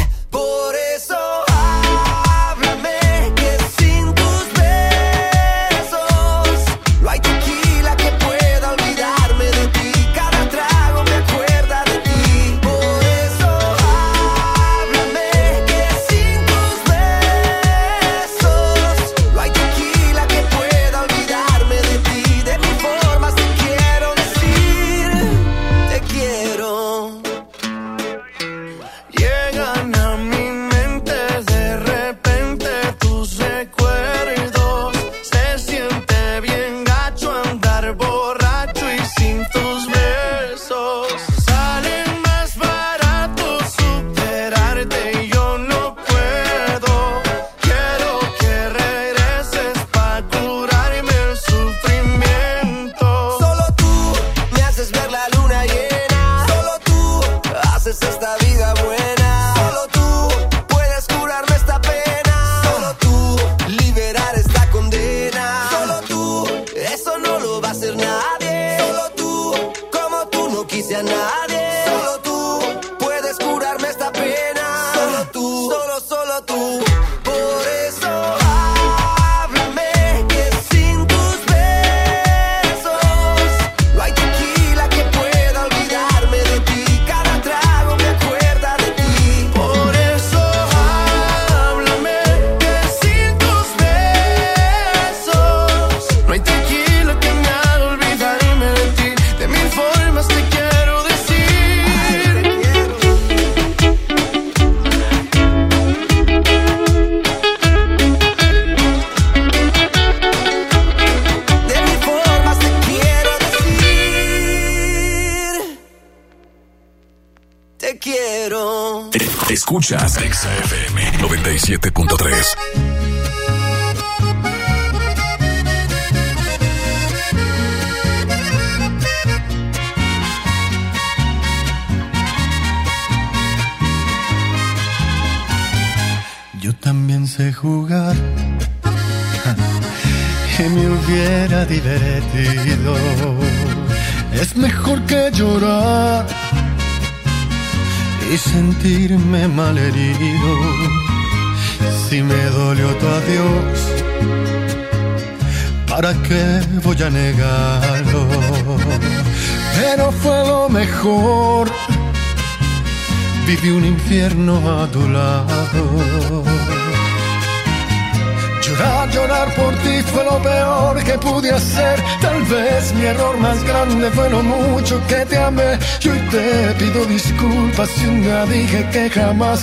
[177.18, 179.60] Disculpas si un día dije que jamás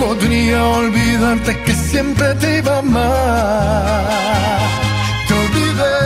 [0.00, 4.04] podría olvidarte que siempre te iba a amar.
[5.26, 5.98] Te olvidé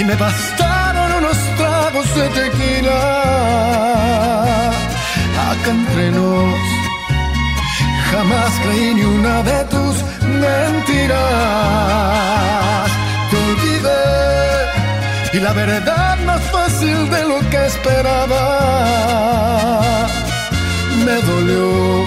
[0.00, 3.00] y me bastaron unos tragos de tequila.
[5.50, 6.60] Acá entre nos
[8.10, 9.94] Jamás creí ni una de tus
[10.44, 11.18] mentiras.
[13.30, 14.04] Te olvidé
[15.32, 16.42] y la verdad más
[16.82, 18.42] fácil de lo que esperaba.
[21.04, 22.04] Me dolió,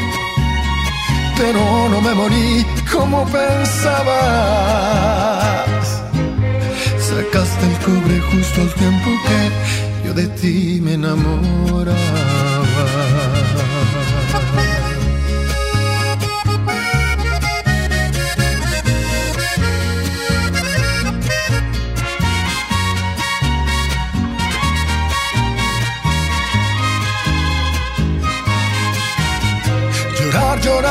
[1.38, 4.16] pero no me morí como pensabas.
[6.98, 11.96] Sacaste el cobre justo al tiempo que yo de ti me enamoraba.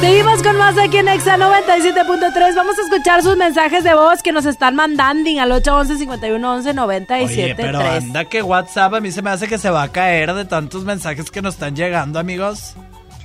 [0.00, 2.54] Seguimos con más aquí en Exa 97.3.
[2.56, 7.54] Vamos a escuchar sus mensajes de voz que nos están mandando al 811 5111 Oye,
[7.54, 8.04] pero 973.
[8.04, 10.84] anda que WhatsApp a mí se me hace que se va a caer de tantos
[10.84, 12.74] mensajes que nos están llegando, amigos.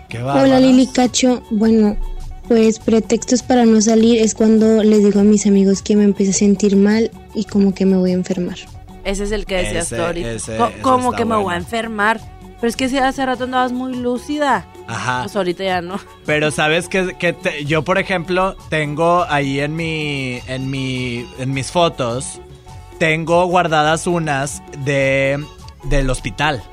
[0.10, 0.60] Qué Hola.
[0.60, 1.96] Lili Cacho, bueno,
[2.50, 6.32] pues pretextos para no salir es cuando les digo a mis amigos que me empecé
[6.32, 8.58] a sentir mal y como que me voy a enfermar.
[9.06, 10.32] Ese es el que decías Ese- tú ahorita.
[10.32, 12.20] ese- Co- ese ¿Cómo está que me voy a enfermar?
[12.66, 14.66] Pero es que si hace rato andabas muy lúcida.
[14.88, 15.22] Ajá.
[15.22, 16.00] Pues ahorita ya no.
[16.26, 21.54] Pero sabes que, que te- yo, por ejemplo, tengo ahí en mi, en mi, en
[21.54, 22.42] mis fotos,
[22.98, 25.46] tengo guardadas unas de
[25.84, 26.64] del hospital.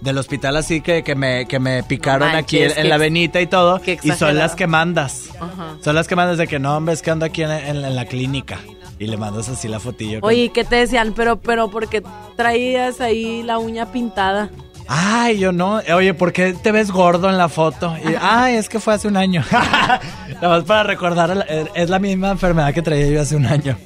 [0.00, 3.80] Del hospital así que, que me, que me picaron aquí en, la venita y todo.
[3.84, 5.30] Y son las que mandas.
[5.40, 5.76] Ajá.
[5.82, 7.96] Son las que mandas de que no, hombre, es que ando aquí en, en- en
[7.96, 8.60] la clínica.
[9.00, 10.18] Y le mandas así la fotillo.
[10.22, 11.12] Oye, ¿y ¿qué te decían?
[11.16, 12.02] Pero, pero, porque
[12.36, 14.50] traías ahí la uña pintada?
[14.88, 15.82] Ay, yo no.
[15.94, 17.94] Oye, ¿por qué te ves gordo en la foto?
[18.02, 19.44] Y, ay, es que fue hace un año.
[19.50, 23.76] Nada más para recordar, es la misma enfermedad que traía yo hace un año.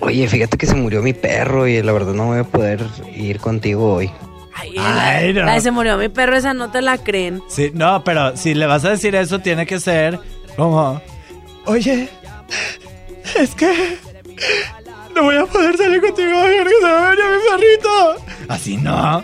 [0.00, 2.84] Oye, fíjate que se murió mi perro y la verdad no voy a poder
[3.14, 4.10] ir contigo hoy.
[4.54, 5.44] Ay, no.
[5.44, 7.42] La de se murió mi perro, esa no te la creen.
[7.48, 10.20] Sí, no, pero si le vas a decir eso, tiene que ser
[10.56, 11.00] como,
[11.64, 12.10] oye,
[13.38, 13.96] es que
[15.14, 18.24] no voy a poder salir contigo hoy porque se me mi perrito.
[18.48, 19.22] Así no.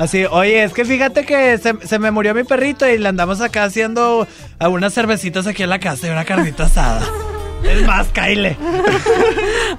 [0.00, 3.42] Así, oye, es que fíjate que se, se me murió mi perrito y le andamos
[3.42, 4.26] acá haciendo
[4.58, 7.02] algunas cervecitas aquí en la casa y una carnita asada.
[7.62, 8.56] Es más, Kyle.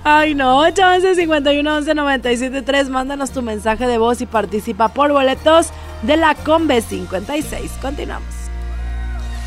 [0.03, 2.89] Ay, no, 811 51 11 97 3.
[2.89, 5.69] Mándanos tu mensaje de voz y participa por boletos
[6.03, 7.71] de la Combe 56.
[7.81, 8.29] Continuamos.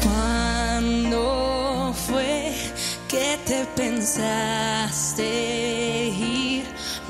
[0.02, 2.52] ¿Cuándo fue
[3.08, 5.22] que te pensaste
[6.08, 6.43] ir?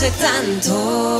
[0.00, 1.19] Hace tanto.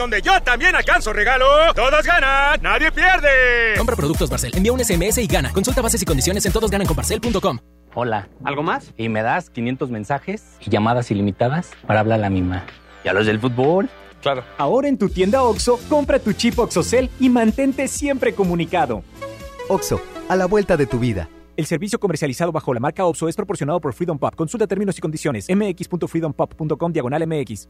[0.00, 1.46] Donde yo también alcanzo regalo.
[1.74, 3.74] Todos ganan, nadie pierde.
[3.76, 5.52] Compra productos Barcel, envía un SMS y gana.
[5.52, 7.58] Consulta bases y condiciones en todosgananconbarcel.com.
[7.94, 8.94] Hola, ¿algo más?
[8.96, 12.64] Y me das 500 mensajes y llamadas ilimitadas para hablar a la misma.
[13.04, 13.90] ¿Y a los del fútbol?
[14.22, 14.42] Claro.
[14.56, 19.02] Ahora en tu tienda OXO, compra tu chip OXOCEL y mantente siempre comunicado.
[19.68, 21.28] OXO, a la vuelta de tu vida.
[21.60, 24.34] El servicio comercializado bajo la marca OPSO es proporcionado por Freedom Pop.
[24.34, 25.46] Consulta términos y condiciones.
[25.50, 27.68] mx.freedompop.com diagonal mx.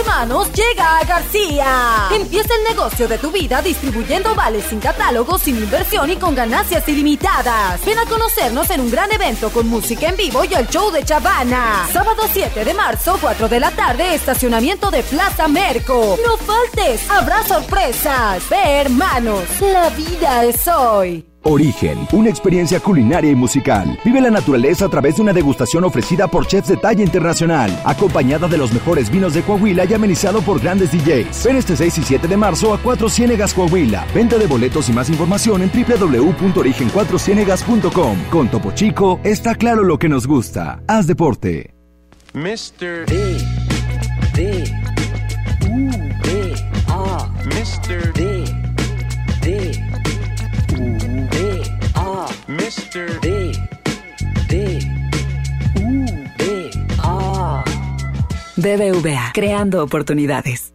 [0.00, 2.08] Hermanos, llega a García.
[2.12, 6.88] Empieza el negocio de tu vida distribuyendo vales sin catálogo, sin inversión y con ganancias
[6.88, 7.80] ilimitadas.
[7.86, 11.04] Ven a conocernos en un gran evento con música en vivo y el show de
[11.04, 11.86] Chavana.
[11.92, 16.18] Sábado 7 de marzo, 4 de la tarde, estacionamiento de Plaza Merco.
[16.26, 18.42] No faltes, habrá sorpresas.
[18.50, 21.24] Ve, hermanos, la vida es hoy.
[21.48, 23.98] Origen, una experiencia culinaria y musical.
[24.04, 28.48] Vive la naturaleza a través de una degustación ofrecida por chefs de talla internacional, acompañada
[28.48, 31.46] de los mejores vinos de Coahuila y amenizado por grandes DJs.
[31.46, 34.04] Ven este 6 y 7 de marzo a Cuatro Ciénegas Coahuila.
[34.14, 38.18] Venta de boletos y más información en www.origen4cienegas.com.
[38.30, 40.82] Con Topo Chico está claro lo que nos gusta.
[40.86, 41.72] Haz deporte.
[42.34, 43.06] Mr.
[43.06, 43.38] D.
[44.34, 44.64] D.
[45.70, 45.88] U.
[46.22, 46.54] D.
[46.88, 47.26] A.
[47.46, 48.12] Mr.
[52.68, 53.18] Mr.
[53.22, 53.52] D.
[54.46, 54.78] D.
[55.80, 56.04] U.
[56.36, 56.70] D.
[57.02, 57.64] A.
[59.32, 60.74] Creando oportunidades.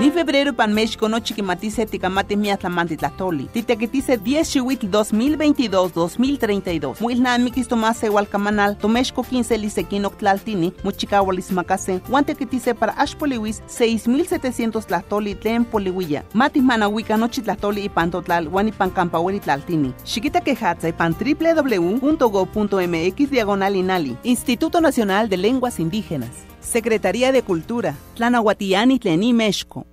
[0.00, 3.48] Ni febrero pan México no chiquimatice ticamate miatlamanti tlatoli.
[3.52, 7.00] Titequitice 10 xihuitl 2022-2032.
[7.00, 15.34] Muilnan mikis tomase hualcamanal, tomexco 15 lisequino tlaltini, muchicahualis macase, guantequitice para ashpoliwis 6700 tlatoli
[15.34, 16.22] tlen poliwilla.
[16.32, 19.92] Mati manahuica nochi tlatoli y pantotlal, guani pan campahueli tlaltini.
[20.04, 24.16] Chiquita quejatza y pan www.go.mx diagonal inali.
[24.22, 26.46] Instituto Nacional de Lenguas Indígenas.
[26.68, 29.86] Secretaría de Cultura, Tlanahuatiani Tlení Mexco.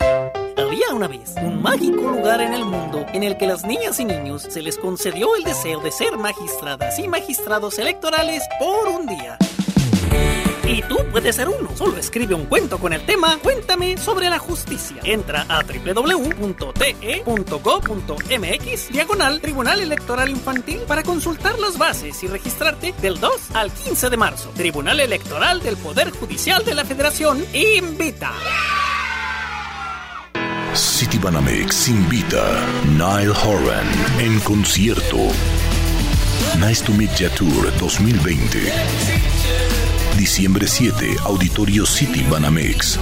[0.57, 4.05] Había una vez un mágico lugar en el mundo en el que las niñas y
[4.05, 9.37] niños se les concedió el deseo de ser magistradas y magistrados electorales por un día.
[10.67, 11.69] Y tú puedes ser uno.
[11.75, 14.97] Solo escribe un cuento con el tema Cuéntame sobre la justicia.
[15.03, 16.45] Entra a www.te.go.mx
[18.91, 24.17] diagonal Tribunal Electoral Infantil para consultar las bases y registrarte del 2 al 15 de
[24.17, 24.49] marzo.
[24.55, 28.33] Tribunal Electoral del Poder Judicial de la Federación invita.
[30.75, 32.43] Citibanamex invita
[32.85, 33.87] Nile Horan
[34.19, 35.17] en concierto.
[36.59, 39.64] Nice to Meet Ya Tour 2020.
[40.17, 42.97] Diciembre 7, Auditorio City Banamex.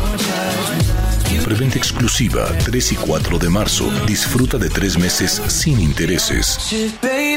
[1.41, 3.89] Preventa exclusiva 3 y 4 de marzo.
[4.05, 6.59] Disfruta de tres meses sin intereses.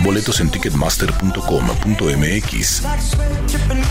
[0.03, 2.82] Boletos en ticketmaster.com.mx.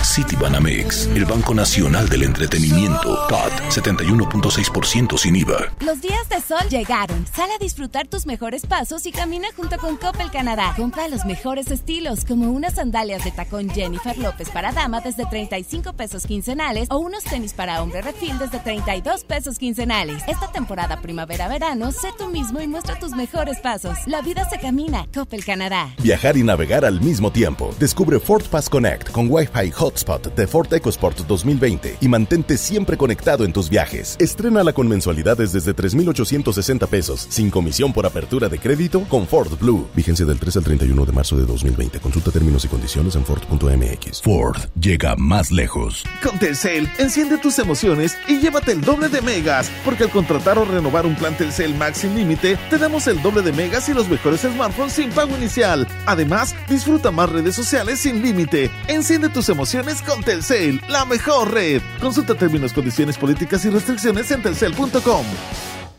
[0.04, 3.26] City Banamex, el Banco Nacional del Entretenimiento.
[3.28, 5.72] CAT 71.6% sin IVA.
[5.80, 7.26] Los días de sol llegaron.
[7.34, 10.74] Sal a disfrutar tus mejores pasos y camina junto con Coppel Canadá.
[10.76, 15.94] Compra los mejores estilos, como unas sandalias de tacón Jennifer López para dama desde 35
[15.94, 19.95] pesos quincenales o unos tenis para hombre refil desde 32 pesos quincenales.
[19.96, 23.98] Esta temporada primavera-verano, sé tú mismo y muestra tus mejores pasos.
[24.08, 25.08] La vida se camina.
[25.14, 25.96] Coppel Canadá.
[26.04, 27.74] Viajar y navegar al mismo tiempo.
[27.80, 33.46] Descubre Ford Pass Connect con Wi-Fi Hotspot de Ford EcoSport 2020 y mantente siempre conectado
[33.46, 34.18] en tus viajes.
[34.20, 39.88] Estrénala con mensualidades desde 3,860 pesos, sin comisión por apertura de crédito con Ford Blue.
[39.96, 42.02] Vigencia del 3 al 31 de marzo de 2020.
[42.02, 44.22] Consulta términos y condiciones en Ford.mx.
[44.22, 46.04] Ford llega más lejos.
[46.22, 50.66] Con Telcel, enciende tus emociones y llévate el doble de megas, porque al contratar o
[50.66, 54.10] renovar un plan Telcel Max sin límite, te damos el doble de megas y los
[54.10, 55.88] mejores smartphones sin pago inicial.
[56.06, 58.72] Además, disfruta más redes sociales sin límite.
[58.88, 61.82] Enciende tus emociones con Telcel, la mejor red.
[62.02, 65.26] Consulta términos, condiciones, políticas y restricciones en telcel.com.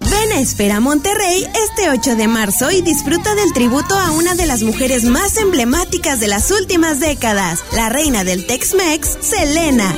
[0.01, 4.47] Ven a Espera Monterrey este 8 de marzo y disfruta del tributo a una de
[4.47, 9.95] las mujeres más emblemáticas de las últimas décadas, la reina del Tex-Mex, Selena.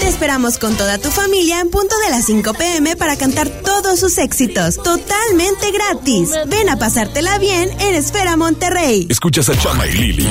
[0.00, 3.98] Te esperamos con toda tu familia en punto de las 5 pm para cantar todos
[4.00, 6.30] sus éxitos, totalmente gratis.
[6.46, 9.06] Ven a pasártela bien en Esfera Monterrey.
[9.08, 10.28] Escuchas a Chama y Lili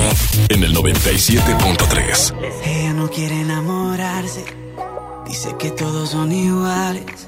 [0.48, 2.34] en el 97.3.
[2.64, 4.44] Ella no quiere enamorarse.
[5.26, 7.25] Dice que todos son iguales.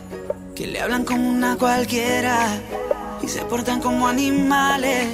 [0.58, 2.48] Que le hablan como una cualquiera.
[3.22, 5.06] Y se portan como animales.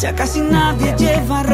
[0.00, 1.44] Ya casi nadie lleva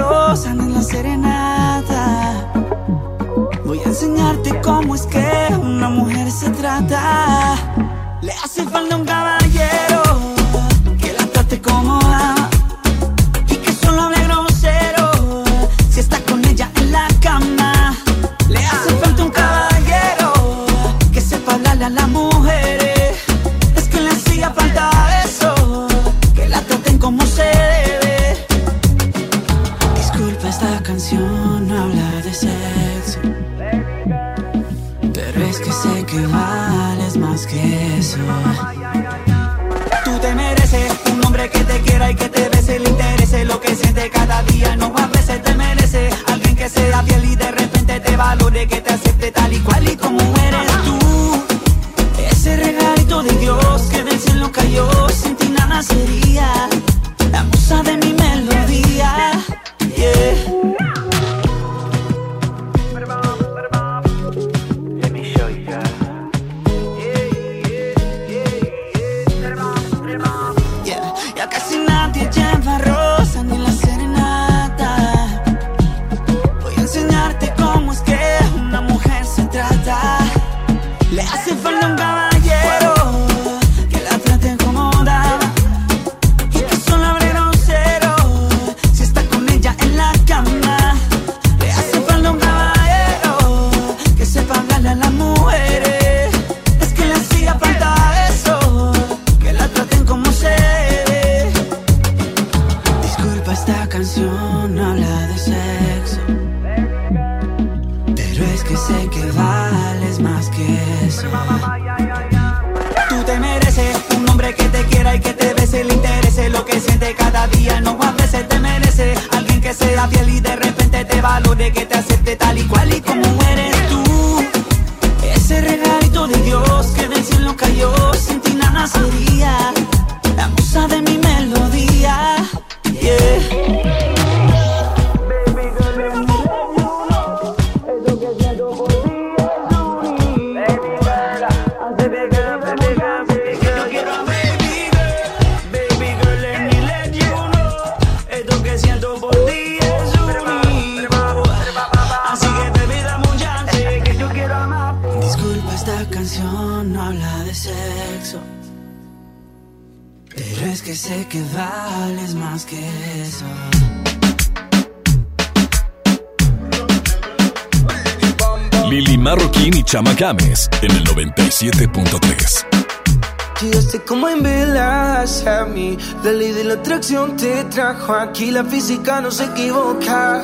[177.06, 178.50] atracción te trajo aquí.
[178.50, 180.42] La física no se equivoca.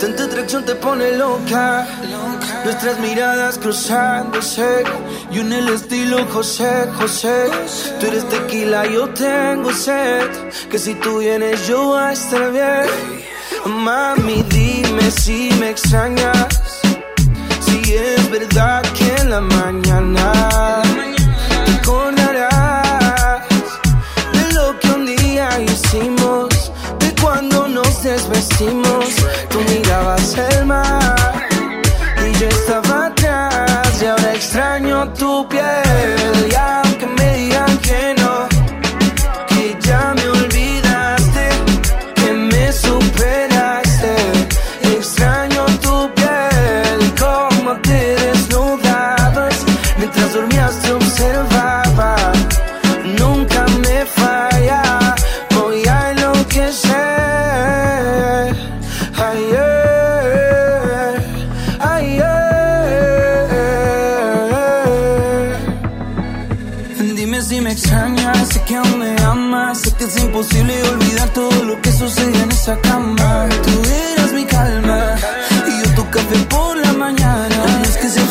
[0.00, 1.86] Tanta atracción te pone loca.
[2.64, 4.82] Nuestras miradas cruzándose.
[5.30, 7.50] Y en el estilo José, José.
[8.00, 10.30] Tú eres tequila, yo tengo sed.
[10.70, 12.86] Que si tú vienes, yo voy a estar bien.
[13.66, 16.80] Mami, dime si me extrañas.
[17.60, 20.32] Si es verdad que en la mañana
[21.66, 22.53] te acordarás
[25.60, 29.06] hicimos, de cuando nos desvestimos.
[29.50, 31.13] Tú mirabas el mar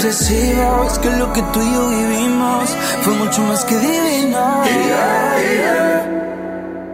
[0.05, 2.69] es que lo que tú y yo vivimos
[3.03, 4.63] fue mucho más que divino.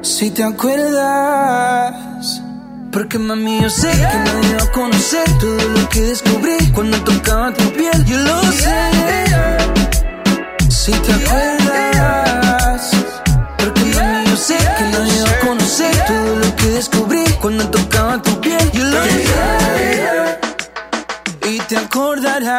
[0.03, 2.41] Si te acuerdas.
[2.91, 7.51] Porque mami yo sé que nadie va a conocer todo lo que descubrí cuando tocaba
[7.51, 8.05] tu piel.
[8.05, 8.91] Yo lo sé.
[10.69, 12.91] Si te acuerdas.
[13.57, 18.21] Porque mami yo sé que nadie va a conocer todo lo que descubrí cuando tocaba
[18.21, 18.71] tu piel.
[18.71, 20.39] Yo lo sé.
[21.49, 22.58] Y te acordarás.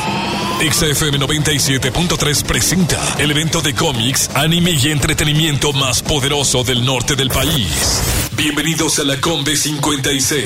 [0.61, 7.29] XFM 97.3 presenta el evento de cómics, anime y entretenimiento más poderoso del norte del
[7.29, 8.20] país.
[8.41, 10.45] Bienvenidos a la Combe 56.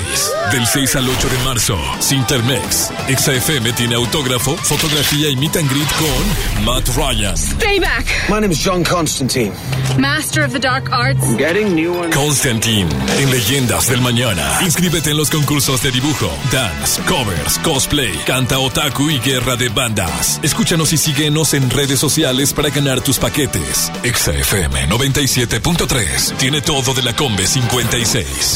[0.52, 2.92] Del 6 al 8 de marzo, Sintermex.
[3.08, 7.34] XFM tiene autógrafo, fotografía y meet and greet con Matt Ryan.
[7.58, 8.06] Payback.
[8.28, 9.54] My name is John Constantine.
[9.98, 11.24] Master of the Dark Arts.
[11.24, 12.14] I'm getting new ones.
[12.14, 14.60] Constantine, en Leyendas del Mañana.
[14.62, 20.42] Inscríbete en los concursos de dibujo, dance, covers, cosplay, canta otaku y guerra de bandas.
[20.44, 23.90] Escúchanos y síguenos en redes sociales para ganar tus paquetes.
[24.04, 27.85] XFM 97.3 tiene todo de la Combe 56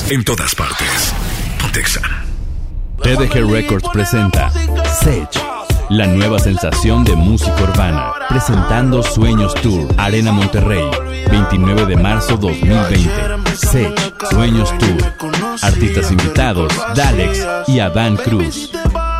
[0.10, 1.14] en todas partes.
[1.62, 2.02] Pontexa.
[3.04, 4.50] TDG Records presenta
[5.02, 5.30] Sech,
[5.90, 10.90] la nueva sensación de música urbana, presentando Sueños Tour, Arena Monterrey,
[11.30, 13.56] 29 de marzo 2020.
[13.56, 13.94] Sech,
[14.32, 14.98] Sueños Tour,
[15.62, 18.72] artistas invitados, Dalex y Adán Cruz.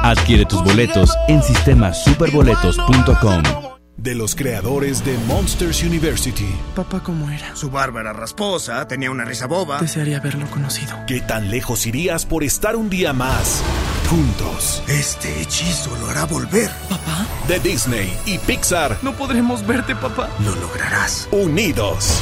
[0.02, 3.69] Adquiere tus boletos en sistemasuperboletos.com.
[4.02, 6.48] De los creadores de Monsters University.
[6.74, 7.54] Papá, ¿cómo era?
[7.58, 9.82] Su barba era rasposa, tenía una risa boba.
[9.82, 10.96] Desearía haberlo conocido.
[11.06, 13.62] ¿Qué tan lejos irías por estar un día más
[14.10, 14.82] juntos?
[14.88, 16.72] Este hechizo lo hará volver.
[16.88, 17.28] ¿Papá?
[17.50, 18.98] De Disney y Pixar.
[19.02, 20.30] No podremos verte, papá.
[20.46, 21.28] Lo lograrás.
[21.32, 22.22] Unidos.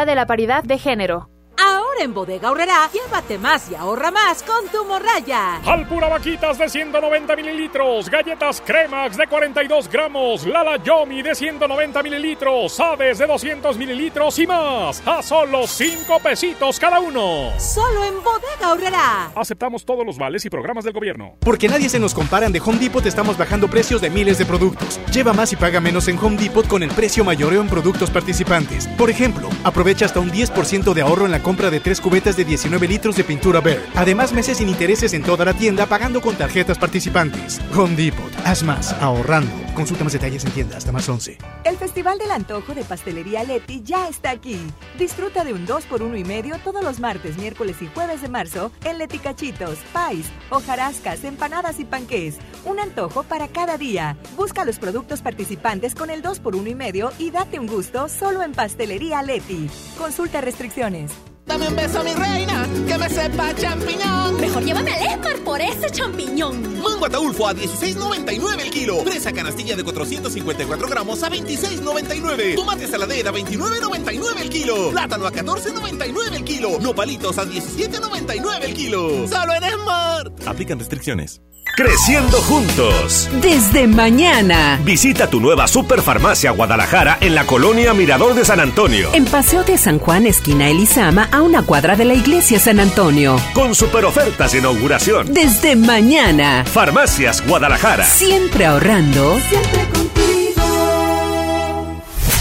[0.05, 1.29] de la Paridad de Género.
[1.57, 5.57] Ahora en Bodega Horrera, llévate más y ahorra más con tu morraya.
[5.65, 12.79] Alpura Vaquitas de 190 mililitros, galletas Cremax de 42 gramos, Lala Yomi de 190 mililitros,
[12.79, 15.01] Aves de 200 mililitros y más.
[15.05, 17.51] A solo 5 pesitos cada uno.
[17.59, 19.31] Solo en Bodega Horrera.
[19.35, 21.35] Aceptamos todos los vales y programas del gobierno.
[21.39, 24.99] Porque nadie se nos compara, de Home Depot estamos bajando precios de miles de productos.
[25.13, 28.87] Lleva más y paga menos en Home Depot con el precio mayoreo en productos participantes.
[28.97, 32.45] Por ejemplo, aprovecha hasta un 10% de ahorro en la compra de tres cubetas de
[32.45, 33.81] 19 litros de pintura Bear.
[33.95, 37.59] Además, meses sin intereses en toda la tienda pagando con tarjetas participantes.
[37.75, 38.31] Home Depot.
[38.45, 39.51] Haz más ahorrando.
[39.73, 41.37] Consulta más detalles en tienda hasta más 11.
[41.63, 44.59] El Festival del Antojo de Pastelería Leti ya está aquí.
[44.97, 48.29] Disfruta de un 2 por 1 y medio todos los martes, miércoles y jueves de
[48.29, 52.37] marzo en Leti Cachitos, Pais, hojarascas, empanadas y panqués.
[52.65, 54.17] Un antojo para cada día.
[54.35, 58.09] Busca los productos participantes con el 2 por 1 y medio y date un gusto
[58.09, 59.69] solo en Pastelería Leti.
[59.97, 61.11] Consulta restricciones.
[61.45, 64.39] Dame un beso, mi reina, que me sepa champiñón.
[64.39, 66.81] Mejor llévame al Esmar por ese champiñón.
[66.81, 69.01] Mango ataulfo a 16.99 el kilo.
[69.03, 72.55] Fresa canastilla de 454 gramos a 26.99.
[72.55, 74.91] Tomate saladera a 29.99 el kilo.
[74.91, 76.79] Plátano a 14.99 el kilo.
[76.79, 79.27] Nopalitos a 17.99 el kilo.
[79.27, 80.47] Solo en Smart.
[80.47, 81.41] Aplican restricciones.
[81.65, 83.29] Creciendo juntos.
[83.41, 84.79] Desde mañana.
[84.83, 89.09] Visita tu nueva Superfarmacia Guadalajara en la colonia Mirador de San Antonio.
[89.13, 93.39] En Paseo de San Juan, esquina Elizama, a una cuadra de la iglesia San Antonio.
[93.53, 95.33] Con super ofertas de inauguración.
[95.33, 96.65] Desde mañana.
[96.65, 98.05] Farmacias Guadalajara.
[98.05, 99.39] Siempre ahorrando.
[99.49, 100.61] Siempre contigo.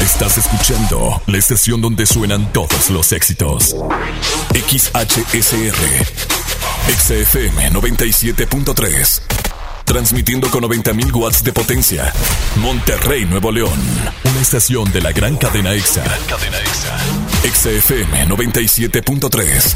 [0.00, 3.76] Estás escuchando la estación donde suenan todos los éxitos.
[4.54, 6.49] XHSR.
[6.90, 9.22] XFM 97.3.
[9.84, 12.12] Transmitiendo con 90.000 watts de potencia.
[12.56, 13.78] Monterrey, Nuevo León.
[14.24, 16.02] Una estación de la gran cadena EXA.
[16.28, 16.98] Cadena EXA.
[17.78, 19.74] XFM 97.3.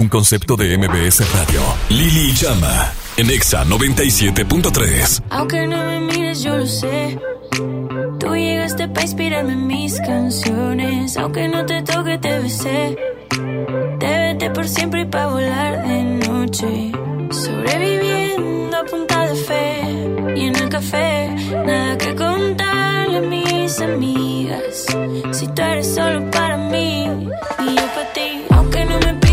[0.00, 1.60] Un concepto de MBS Radio.
[1.88, 2.92] Lili Llama.
[3.16, 5.22] En EXA 97.3.
[5.30, 7.16] Aunque no me mires, yo lo sé.
[8.18, 11.16] Tú llegaste para inspirarme en mis canciones.
[11.16, 12.96] Aunque no te toque, te besé.
[14.00, 14.15] Te
[14.50, 16.92] por siempre y pa' volar de noche.
[17.30, 19.80] Sobreviviendo a punta de fe.
[20.36, 21.34] Y en el café,
[21.64, 24.86] nada que contarle a mis amigas.
[25.32, 27.04] Si tú eres solo para mí
[27.60, 28.46] y yo para ti.
[28.50, 29.25] Aunque no me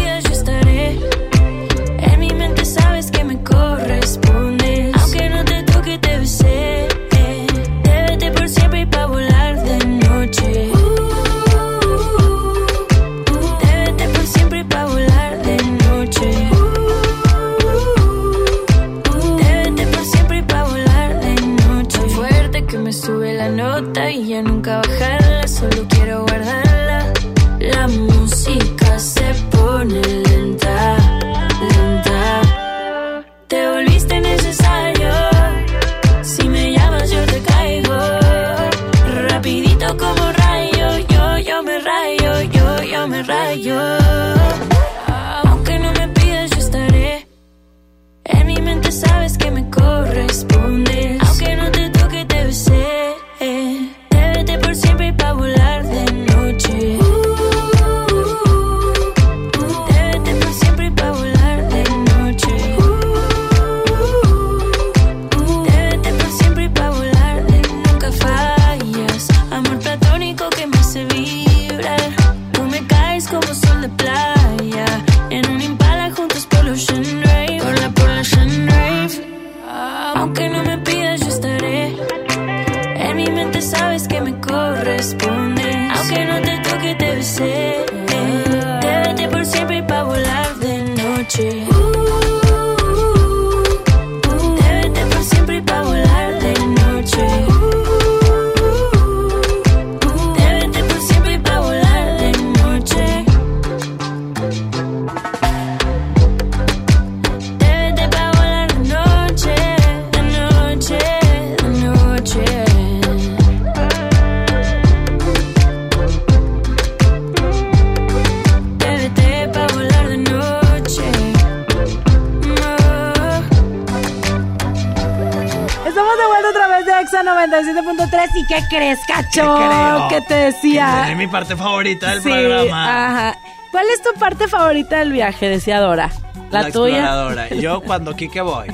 [131.14, 133.06] Es mi parte favorita del Sí, programa.
[133.30, 133.38] Ajá.
[133.72, 135.48] ¿Cuál es tu parte favorita del viaje?
[135.48, 136.10] Decía Dora.
[136.50, 136.98] La, tuya.
[136.98, 137.50] exploradora.
[137.50, 138.66] Yo cuando Kike voy.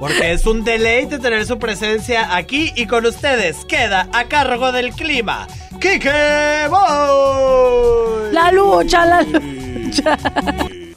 [0.00, 4.90] Porque es un deleite tener su presencia aquí y con ustedes queda a cargo del
[4.94, 5.46] clima.
[5.80, 8.32] Kike voy.
[8.32, 10.18] La lucha, la lucha.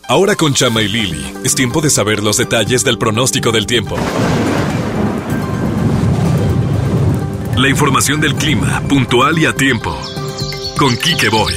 [0.08, 3.96] Ahora con Chama y Lili, es tiempo de saber los detalles del pronóstico del tiempo.
[7.58, 9.96] La información del clima, puntual y a tiempo.
[10.84, 11.54] Con Quique Boy.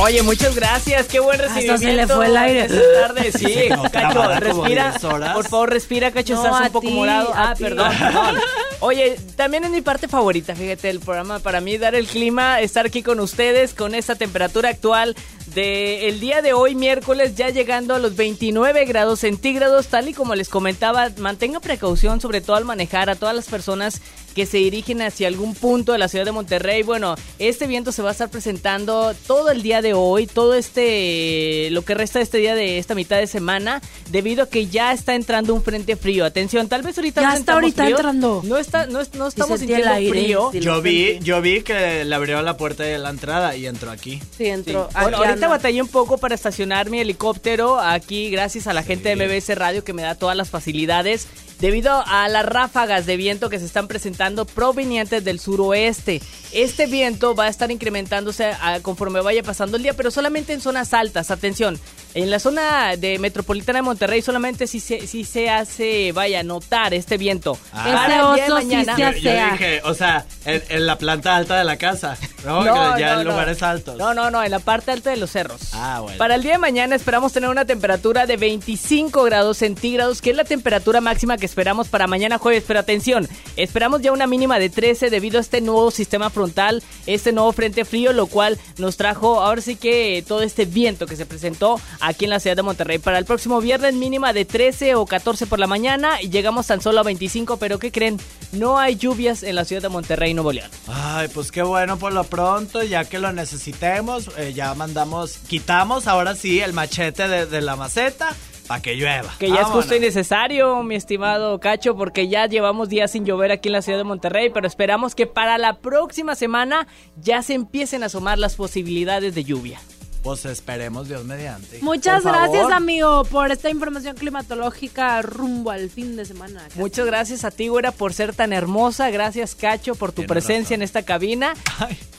[0.00, 1.86] Oye, muchas gracias, qué buen Hasta recibimiento.
[1.86, 2.64] se le fue el aire.
[2.64, 3.68] Esta tarde, sí.
[3.70, 4.90] No, Cacho, respira.
[4.90, 5.34] 10 horas.
[5.34, 7.30] Por favor, respira, Cacho, No, estás un poco ti, morado.
[7.32, 7.62] Ah, ti.
[7.62, 8.36] perdón, perdón.
[8.80, 12.86] Oye, también es mi parte favorita, fíjate, el programa para mí, dar el clima, estar
[12.86, 15.14] aquí con ustedes con esta temperatura actual
[15.54, 20.14] de el día de hoy, miércoles, ya llegando a los 29 grados centígrados, tal y
[20.14, 24.00] como les comentaba, mantenga precaución, sobre todo al manejar a todas las personas
[24.34, 26.82] que se dirigen hacia algún punto de la ciudad de Monterrey.
[26.82, 31.68] Bueno, este viento se va a estar presentando todo el día de hoy, todo este,
[31.70, 33.80] lo que resta de este día de esta mitad de semana,
[34.10, 36.24] debido a que ya está entrando un frente frío.
[36.24, 37.96] Atención, tal vez ahorita Ya no está ahorita frío.
[37.96, 38.40] entrando.
[38.44, 40.52] No está, no, no estamos sintiendo aire, frío.
[40.52, 44.20] Yo vi, yo vi que le abrió la puerta de la entrada y entró aquí.
[44.36, 44.88] Sí, entró.
[44.94, 45.48] Aquí ahorita anda.
[45.48, 49.84] batallé un poco para estacionar mi helicóptero aquí gracias a la gente de MBS Radio
[49.84, 51.26] que me da todas las facilidades
[51.62, 56.20] debido a las ráfagas de viento que se están presentando provenientes del suroeste.
[56.52, 60.60] Este viento va a estar incrementándose a- conforme vaya pasando el día, pero solamente en
[60.60, 61.30] zonas altas.
[61.30, 61.78] Atención,
[62.14, 66.92] en la zona de metropolitana de Monterrey solamente si se, si se hace, vaya, notar
[66.94, 67.58] este viento.
[67.72, 67.84] Ah.
[67.86, 69.20] Ese Para el día de oso sí mañana- se Yo, hace.
[69.20, 69.52] yo sea.
[69.52, 72.64] dije, o sea, en, en la planta alta de la casa, ¿no?
[72.64, 72.74] Ya
[73.14, 73.30] no, en no.
[73.32, 73.96] lugares altos.
[73.96, 75.60] No, no, no, en la parte alta de los cerros.
[75.72, 76.18] Ah, bueno.
[76.18, 80.36] Para el día de mañana esperamos tener una temperatura de 25 grados centígrados, que es
[80.36, 82.64] la temperatura máxima que esperamos para mañana jueves.
[82.66, 87.32] Pero atención, esperamos ya una mínima de 13 debido a este nuevo sistema frontal, este
[87.32, 91.26] nuevo frente frío, lo cual nos trajo ahora sí que todo este viento que se
[91.26, 92.98] presentó aquí en la ciudad de Monterrey.
[92.98, 96.82] Para el próximo viernes mínima de 13 o 14 por la mañana y llegamos tan
[96.82, 98.18] solo a 25, pero ¿qué creen?
[98.52, 100.70] No hay lluvias en la ciudad de Monterrey, Nuevo León.
[100.88, 106.06] Ay, pues qué bueno por lo pronto, ya que lo necesitemos, eh, ya mandamos, quitamos
[106.06, 108.34] ahora sí el machete de, de la maceta
[108.66, 109.34] para que llueva.
[109.38, 113.52] Que ya es justo y necesario, mi estimado Cacho, porque ya llevamos días sin llover
[113.52, 116.86] aquí en la ciudad de Monterrey, pero esperamos que para la próxima semana
[117.16, 119.80] ya se empiecen a asomar las posibilidades de lluvia.
[120.22, 121.80] Pues esperemos, Dios mediante.
[121.82, 122.72] Muchas Por gracias, favor.
[122.74, 126.62] amigo, por esta información climatológica rumbo al fin de semana.
[126.76, 129.10] Muchas gracias a ti, güera, por ser tan hermosa.
[129.10, 131.54] Gracias, Cacho, por tu Tienes presencia en esta cabina.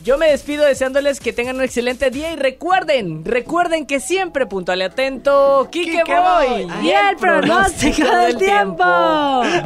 [0.03, 4.79] Yo me despido deseándoles que tengan un excelente día y recuerden, recuerden que siempre puntual
[4.79, 6.67] y atento, Kike Boy.
[6.83, 8.83] Y el pronóstico del tiempo.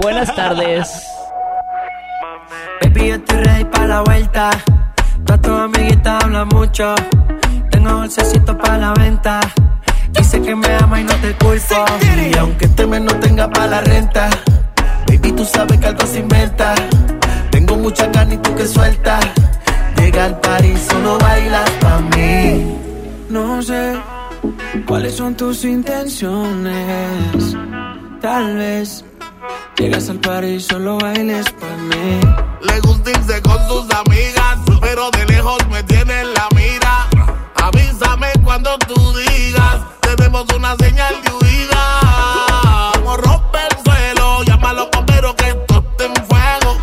[0.03, 0.88] Buenas tardes.
[2.83, 4.51] Baby, yo estoy ready para la vuelta.
[5.25, 6.93] Todas tus amiguitas hablan mucho.
[7.88, 9.39] Tengo bolsecito para la venta.
[10.11, 11.85] Dice que me ama y no te culpo.
[12.29, 14.29] Y aunque este mes no tenga para la renta,
[15.07, 16.75] baby, tú sabes que algo se inventa.
[17.49, 19.25] Tengo mucha carne y tú que sueltas.
[19.95, 22.77] Llega al parís, solo bailas pa' mí.
[23.29, 23.97] No sé
[24.85, 27.55] cuáles son tus intenciones.
[28.19, 29.05] Tal vez
[29.77, 32.19] llegas al party y solo bailes para mí.
[32.63, 37.16] Le gusta irse con sus amigas, pero de lejos me tiene en la mira.
[37.64, 42.91] Avísame cuando tú digas, tenemos una señal de huida.
[42.93, 46.78] Como rompe el suelo, llama a los bomberos que esto está en fuego.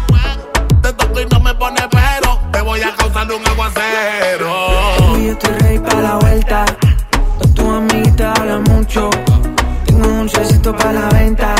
[0.82, 4.52] Te toco y no me pone pero, te voy a causar un aguacero.
[4.98, 6.64] Baby, yo estoy ready para la vuelta.
[7.38, 9.10] Todas tus amiguitas hablan mucho.
[9.86, 11.54] Tengo un dulcecito para la venta.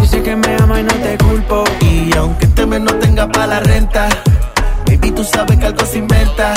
[0.00, 1.64] Dice que me ama y no te culpo.
[1.80, 4.08] Y aunque este mes no tenga para la renta,
[4.86, 6.54] baby, tú sabes que algo se inventa.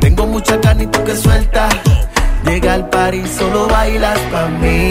[0.00, 1.74] Tengo mucha carne y tú que sueltas.
[2.44, 4.90] Llega al parís, solo bailas pa' mí.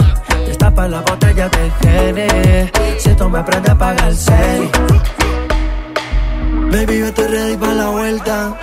[0.81, 2.71] Tapa la botella de Gene.
[2.97, 4.71] Si tú me aprendes a pagar el cel.
[6.71, 8.57] Baby, yo estoy ready para la vuelta.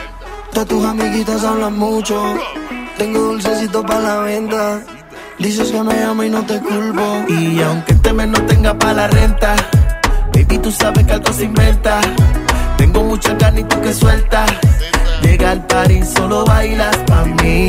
[0.53, 2.21] Todas tus amiguitas hablan mucho.
[2.97, 4.81] Tengo dulcecito para la venta.
[5.39, 7.25] Dices que me amo y no te culpo.
[7.29, 9.55] Y aunque este mes no tenga para la renta,
[10.35, 12.01] baby, tú sabes que algo se inventa.
[12.79, 14.45] Tengo mucha carne y tú que suelta.
[15.23, 17.69] Llega al party, solo bailas pa' mí.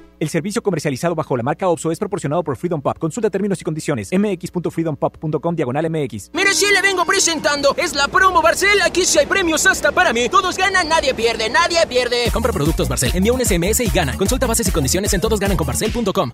[0.21, 2.95] El servicio comercializado bajo la marca OPSO es proporcionado por Freedom Pop.
[2.99, 4.11] Consulta términos y condiciones.
[4.11, 6.29] mx.freedompop.com diagonal mx.
[6.33, 7.73] Mire, si le vengo presentando.
[7.75, 8.81] Es la promo Barcel.
[8.85, 10.29] Aquí sí hay premios hasta para mí.
[10.29, 12.29] Todos ganan, nadie pierde, nadie pierde.
[12.31, 14.15] Compra productos Barcel, envía un SMS y gana.
[14.15, 16.33] Consulta bases y condiciones en todosgananconbarcel.com.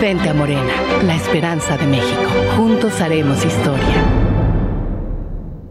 [0.00, 0.72] Vente a Morena,
[1.02, 2.30] la esperanza de México.
[2.56, 4.17] Juntos haremos historia.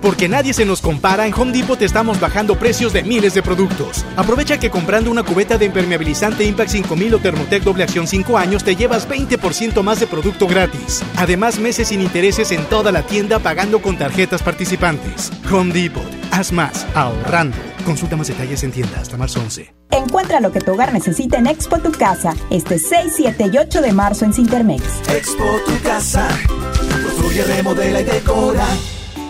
[0.00, 3.42] Porque nadie se nos compara, en Home Depot te estamos bajando precios de miles de
[3.42, 4.04] productos.
[4.16, 8.64] Aprovecha que comprando una cubeta de impermeabilizante Impact 5000 o Thermotec doble acción 5 años
[8.64, 11.02] te llevas 20% más de producto gratis.
[11.16, 15.30] Además, meses sin intereses en toda la tienda pagando con tarjetas participantes.
[15.52, 16.02] Home Depot.
[16.30, 17.56] Haz más, ahorrando.
[17.84, 19.74] Consulta más detalles en tienda hasta marzo 11.
[19.90, 23.82] Encuentra lo que tu hogar necesita en Expo Tu Casa, este 6, 7 y 8
[23.82, 24.82] de marzo en Cintermex.
[25.08, 26.28] Expo Tu Casa.
[27.04, 28.66] Construye, remodela y decora.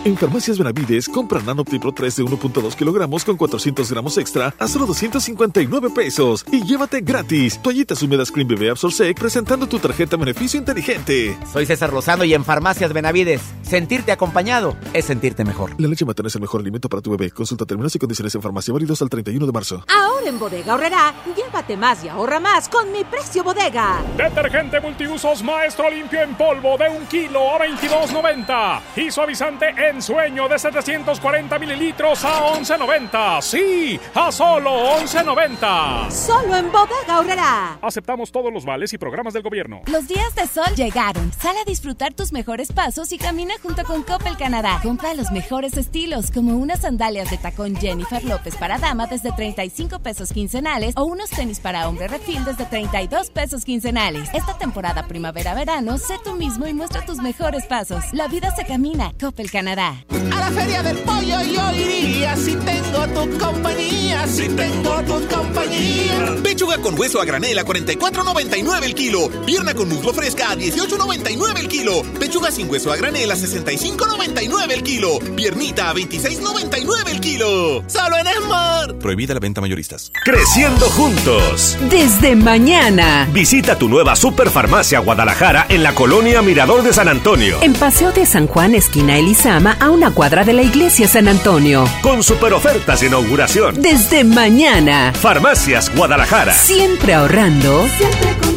[0.03, 4.87] En Farmacias Benavides, compra Nanoptipro 3 de 1.2 kilogramos con 400 gramos extra a solo
[4.87, 6.43] 259 pesos.
[6.51, 11.37] Y llévate gratis toallitas húmedas Cream Bebé Absolsec presentando tu tarjeta beneficio inteligente.
[11.53, 15.79] Soy César Lozano y en Farmacias Benavides, sentirte acompañado es sentirte mejor.
[15.79, 17.29] La leche materna es el mejor alimento para tu bebé.
[17.29, 19.85] Consulta términos y condiciones en farmacia válidos al 31 de marzo.
[19.87, 24.01] Ahora en Bodega Horrera, llévate más y ahorra más con mi precio bodega.
[24.17, 30.47] Detergente multiusos Maestro Limpio en polvo de un kilo a 22.90 y suavizante en sueño
[30.47, 33.41] de 740 mililitros a 11.90.
[33.41, 34.69] Sí, a solo
[34.99, 36.11] 11.90.
[36.11, 37.79] Solo en Bodega Horrera.
[37.81, 39.81] Aceptamos todos los vales y programas del gobierno.
[39.87, 41.33] Los días de sol llegaron.
[41.33, 44.79] Sale a disfrutar tus mejores pasos y camina junto con Coppel Canadá.
[44.83, 49.99] Compra los mejores estilos, como unas sandalias de tacón Jennifer López para dama desde 35
[49.99, 54.29] pesos quincenales o unos tenis para hombre refil desde 32 pesos quincenales.
[54.33, 58.03] Esta temporada primavera-verano, sé tú mismo y muestra tus mejores pasos.
[58.13, 59.13] La vida se camina.
[59.19, 59.80] Coppel Canadá.
[59.81, 66.35] A la feria del pollo yo iría si tengo tu compañía, si tengo tu compañía.
[66.43, 69.29] Pechuga con hueso a granel a 44.99 el kilo.
[69.45, 72.03] Pierna con muslo fresca a 18.99 el kilo.
[72.19, 75.19] Pechuga sin hueso a granel a 65.99 el kilo.
[75.35, 77.83] Piernita a 26.99 el kilo.
[77.87, 78.95] Solo en Esmar.
[78.99, 80.11] Prohibida la venta mayoristas.
[80.23, 81.77] Creciendo juntos.
[81.89, 83.27] Desde mañana.
[83.31, 87.57] Visita tu nueva Superfarmacia Guadalajara en la colonia Mirador de San Antonio.
[87.61, 91.85] En Paseo de San Juan, esquina Elizama, a una cuadra de la iglesia San Antonio.
[92.01, 93.81] Con super ofertas de inauguración.
[93.81, 95.13] Desde mañana.
[95.13, 96.53] Farmacias Guadalajara.
[96.53, 97.87] Siempre ahorrando.
[97.97, 98.50] Siempre contigo.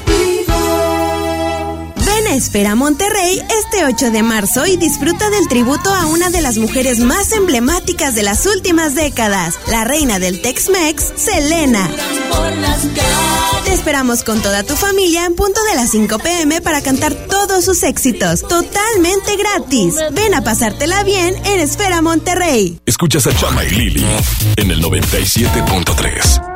[2.35, 6.99] Espera Monterrey este 8 de marzo y disfruta del tributo a una de las mujeres
[6.99, 11.89] más emblemáticas de las últimas décadas, la reina del Tex-Mex, Selena.
[13.65, 17.65] Te esperamos con toda tu familia en punto de las 5 pm para cantar todos
[17.65, 19.95] sus éxitos, totalmente gratis.
[20.11, 22.81] Ven a pasártela bien en Esfera Monterrey.
[22.85, 24.07] Escuchas a Chama y Lili
[24.57, 26.54] en el 97.3.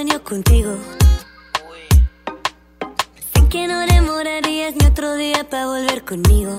[0.00, 0.78] sueño contigo.
[3.34, 6.58] Sé que no demorarías ni otro día para volver conmigo.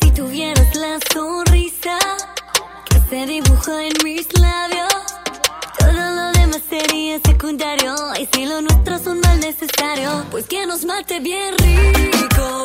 [0.00, 1.98] Si tuvieras la sonrisa
[2.88, 4.94] que se dibuja en mis labios,
[5.78, 7.94] todo lo demás sería secundario.
[8.18, 12.64] Y si lo nuestro es un mal necesario, pues que nos mate bien rico,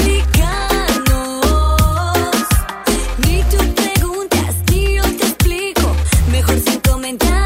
[7.11, 7.40] Sin comentarios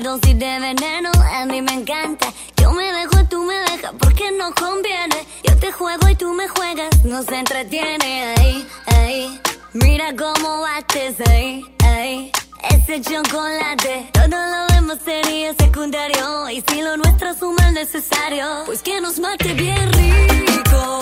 [0.00, 2.30] Dosis de veneno a mí me encanta.
[2.58, 5.26] Yo me dejo, tú me dejas, porque no conviene.
[5.42, 8.34] Yo te juego y tú me juegas, nos entretiene.
[8.36, 9.40] Ahí, ahí.
[9.72, 12.30] Mira cómo bates ahí, ahí.
[12.70, 16.50] Ese chocolate, todo lo demás sería secundario.
[16.50, 21.00] Y si lo nuestro suma el necesario, pues que nos mate bien rico,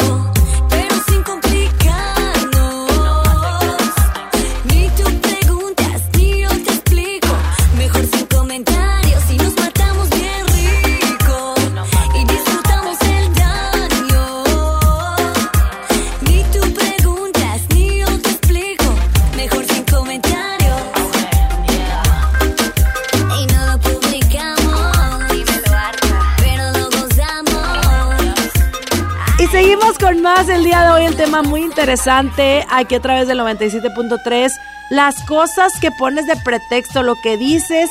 [30.25, 34.51] más el día de hoy, el tema muy interesante aquí a través del 97.3.
[34.91, 37.91] Las cosas que pones de pretexto, lo que dices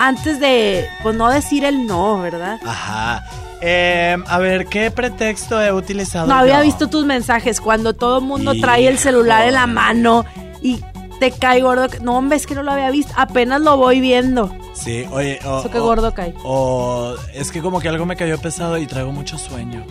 [0.00, 2.58] antes de, pues no decir el no, ¿verdad?
[2.66, 3.24] Ajá.
[3.60, 6.26] Eh, a ver, ¿qué pretexto he utilizado?
[6.26, 8.60] No había visto tus mensajes cuando todo el mundo Híjole.
[8.60, 10.24] trae el celular en la mano
[10.60, 10.80] y
[11.20, 11.86] te cae gordo.
[12.02, 13.12] No, hombre, es que no lo había visto.
[13.16, 14.52] Apenas lo voy viendo.
[14.74, 15.38] Sí, oye.
[15.44, 16.34] O, Eso que o- gordo cae.
[16.44, 19.84] O es que como que algo me cayó pesado y traigo mucho sueño.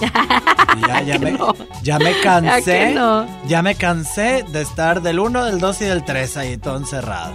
[0.86, 1.54] Ya, ya, me, no?
[1.82, 2.92] ya me ¿A cansé.
[2.94, 3.26] no?
[3.46, 7.32] Ya me cansé de estar del 1, del 2 y del 3 ahí todo encerrado.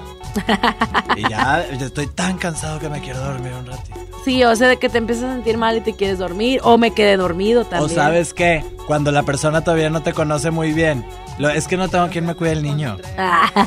[1.15, 3.99] y ya, ya estoy tan cansado que me quiero dormir un ratito.
[4.23, 6.59] Sí, o sea, de que te empiezas a sentir mal y te quieres dormir.
[6.63, 7.91] O me quedé dormido también.
[7.91, 11.05] O sabes qué, cuando la persona todavía no te conoce muy bien,
[11.37, 12.97] lo, es que no tengo quien me cuide el niño.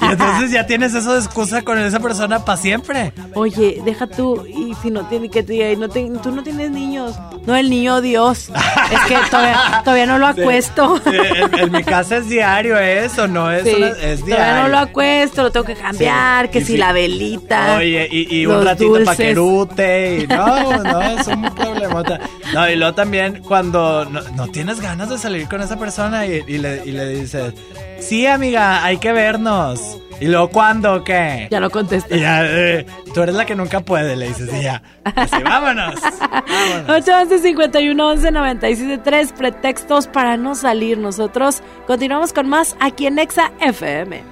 [0.03, 3.12] Y entonces ya tienes eso de excusa con esa persona para siempre.
[3.35, 7.15] Oye, deja tú, y si no tiene que te no te- tú no tienes niños.
[7.47, 8.51] No, el niño Dios.
[8.93, 11.01] es que todavía, todavía no lo acuesto.
[11.05, 14.36] Sí, en, en mi casa es diario eso, no es, Sí, una- es diario.
[14.36, 16.77] todavía no lo acuesto, lo tengo que cambiar, Sí, que si sí.
[16.77, 17.77] la velita.
[17.78, 19.32] Oye, y, y un ratito para que.
[20.23, 22.20] Y no, no, es un problemota.
[22.53, 26.43] No, y luego también cuando no, no tienes ganas de salir con esa persona y,
[26.47, 27.53] y le, y le dices,
[28.01, 29.98] sí, amiga, hay que vernos.
[30.20, 31.05] Y luego, ¿cuándo?
[31.05, 31.47] ¿Qué?
[31.51, 32.16] Ya lo contesté.
[32.16, 34.82] Y ya, eh, tú eres la que nunca puede, le dices, y ya.
[35.05, 35.94] Así, vámonos.
[36.89, 40.98] 811 51 11 97 3 pretextos para no salir.
[40.98, 44.22] Nosotros continuamos con más aquí en Exa FM.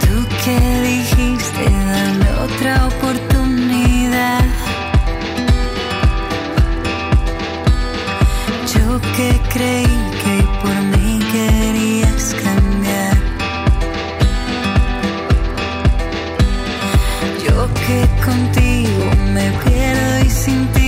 [0.00, 3.31] Tú que dijiste dame otra oportunidad.
[8.74, 13.16] Yo que creí que por mí querías cambiar.
[17.44, 19.04] Yo que contigo
[19.34, 20.81] me pierdo y sin ti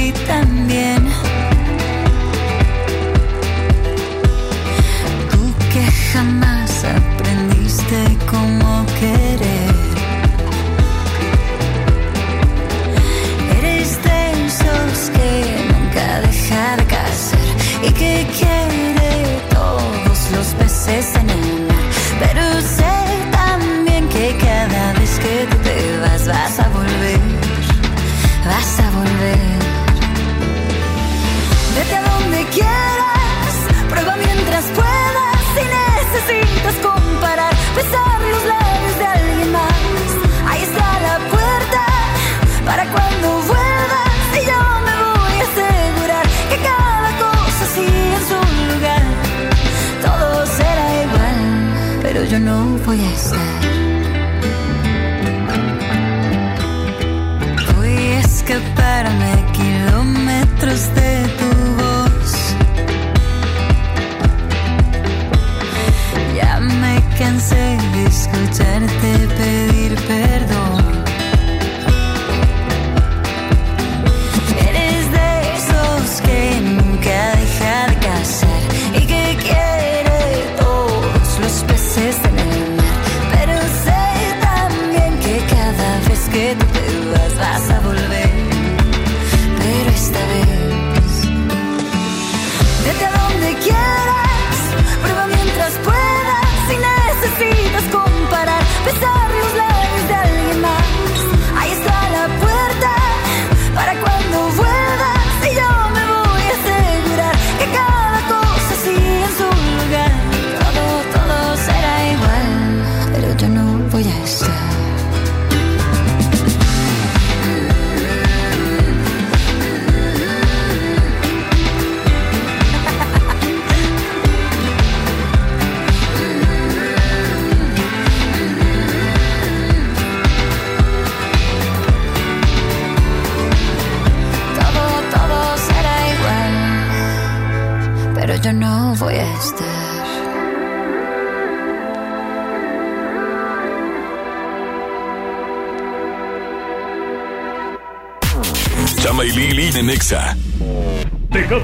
[18.39, 21.29] quiere todos los peces en.
[22.21, 22.95] Pero sé
[23.33, 27.21] también que cada vez que te vas vas a volver,
[28.47, 29.59] vas a volver.
[31.77, 33.55] Vete a donde quieras,
[33.91, 35.39] prueba mientras puedas.
[35.55, 38.64] Si necesitas comparar, besar los labios
[52.79, 53.84] pero yo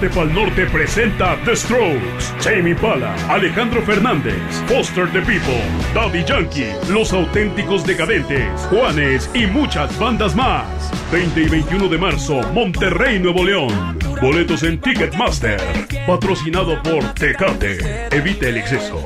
[0.00, 5.62] Tecate Pal Norte presenta The Strokes, Jamie Pala, Alejandro Fernández, Foster the People,
[5.94, 10.64] Daddy Yankee, Los Auténticos Decadentes, Juanes y muchas bandas más.
[11.12, 13.98] 20 y 21 de marzo, Monterrey, Nuevo León.
[14.22, 15.60] Boletos en Ticketmaster.
[16.06, 18.06] Patrocinado por Tecate.
[18.10, 19.04] Evite el exceso.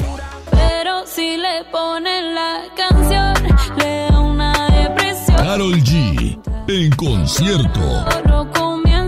[0.52, 3.34] Pero si le ponen la canción,
[3.78, 5.36] le da una depresión.
[5.38, 6.38] Carol G.
[6.68, 8.04] En concierto.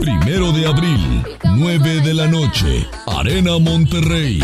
[0.01, 1.25] Primero de abril,
[1.57, 2.87] 9 de la noche.
[3.07, 4.41] Arena Monterrey.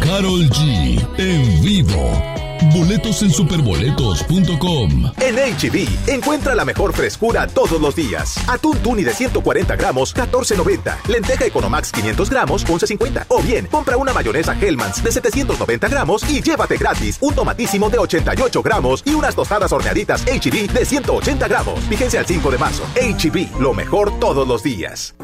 [0.00, 1.06] Carol G.
[1.16, 2.38] En vivo.
[2.74, 5.12] Boletos en superboletos.com.
[5.20, 8.36] En HB, encuentra la mejor frescura todos los días.
[8.48, 11.08] Atún tuni de 140 gramos, 14.90.
[11.08, 13.26] Lenteja Economax 500 gramos, 11.50.
[13.28, 17.98] O bien, compra una mayonesa Hellmann's de 790 gramos y llévate gratis un tomatísimo de
[17.98, 21.80] 88 gramos y unas tostadas horneaditas HB de 180 gramos.
[21.88, 22.82] Fíjense al 5 de marzo.
[22.96, 25.14] HB, lo mejor todos los días.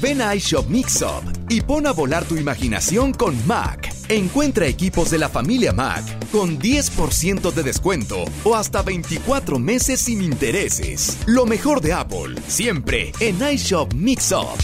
[0.00, 3.92] Ven a iShop Mix Up y pon a volar tu imaginación con Mac.
[4.08, 10.22] Encuentra equipos de la familia Mac con 10% de descuento o hasta 24 meses sin
[10.22, 11.18] intereses.
[11.26, 14.58] Lo mejor de Apple, siempre en iShop Mix Up.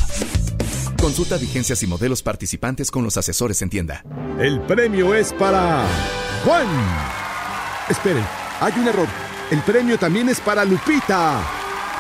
[1.01, 4.05] Consulta vigencias y modelos participantes con los asesores en tienda.
[4.39, 5.85] El premio es para
[6.45, 6.69] Juan.
[7.89, 8.25] Esperen,
[8.61, 9.09] hay un error.
[9.51, 11.43] El premio también es para Lupita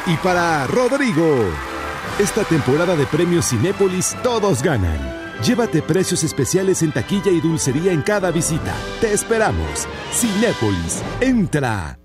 [0.07, 1.74] y para Rodrigo.
[2.19, 4.99] Esta temporada de premios Cinépolis todos ganan.
[5.43, 8.73] Llévate precios especiales en taquilla y dulcería en cada visita.
[9.01, 9.89] Te esperamos.
[10.13, 11.99] Cinépolis, entra.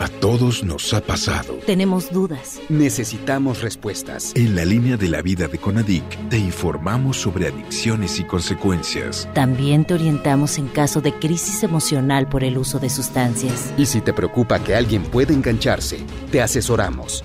[0.00, 1.54] A todos nos ha pasado.
[1.64, 2.60] Tenemos dudas.
[2.68, 4.32] Necesitamos respuestas.
[4.34, 9.26] En la línea de la vida de Conadic te informamos sobre adicciones y consecuencias.
[9.32, 13.72] También te orientamos en caso de crisis emocional por el uso de sustancias.
[13.78, 17.24] Y si te preocupa que alguien pueda engancharse, te asesoramos.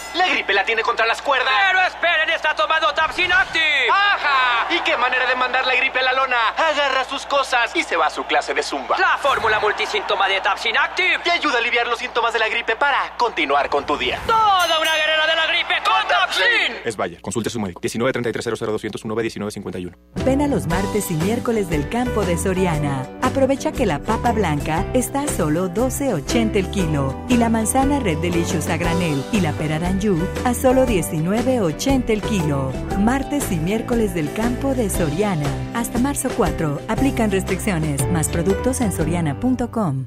[0.31, 1.51] La gripe la tiene contra las cuerdas.
[1.67, 3.89] Pero esperen, está tomando Tapsin Active.
[3.91, 4.73] ¡Ajá!
[4.73, 6.37] ¿Y qué manera de mandar la gripe a la lona?
[6.55, 8.97] Agarra sus cosas y se va a su clase de zumba.
[8.97, 11.19] La fórmula multisíntoma de Tapsin Active.
[11.21, 14.21] Te ayuda a aliviar los síntomas de la gripe para continuar con tu día.
[14.25, 16.81] Toda una guerrera de la gripe con Tapsin.
[16.85, 17.19] Es Bayer.
[17.19, 17.81] Consulte a su médico.
[17.81, 19.97] 19 33 00 201 1951.
[20.23, 23.05] Ven a los martes y miércoles del campo de Soriana.
[23.21, 28.19] Aprovecha que la papa blanca está a solo 12.80 el kilo y la manzana Red
[28.19, 32.71] Delicious a granel y la pera Danju a solo 19.80 el kilo.
[32.99, 35.49] Martes y miércoles del campo de Soriana.
[35.73, 36.81] Hasta marzo 4.
[36.87, 38.09] Aplican restricciones.
[38.11, 40.05] Más productos en soriana.com.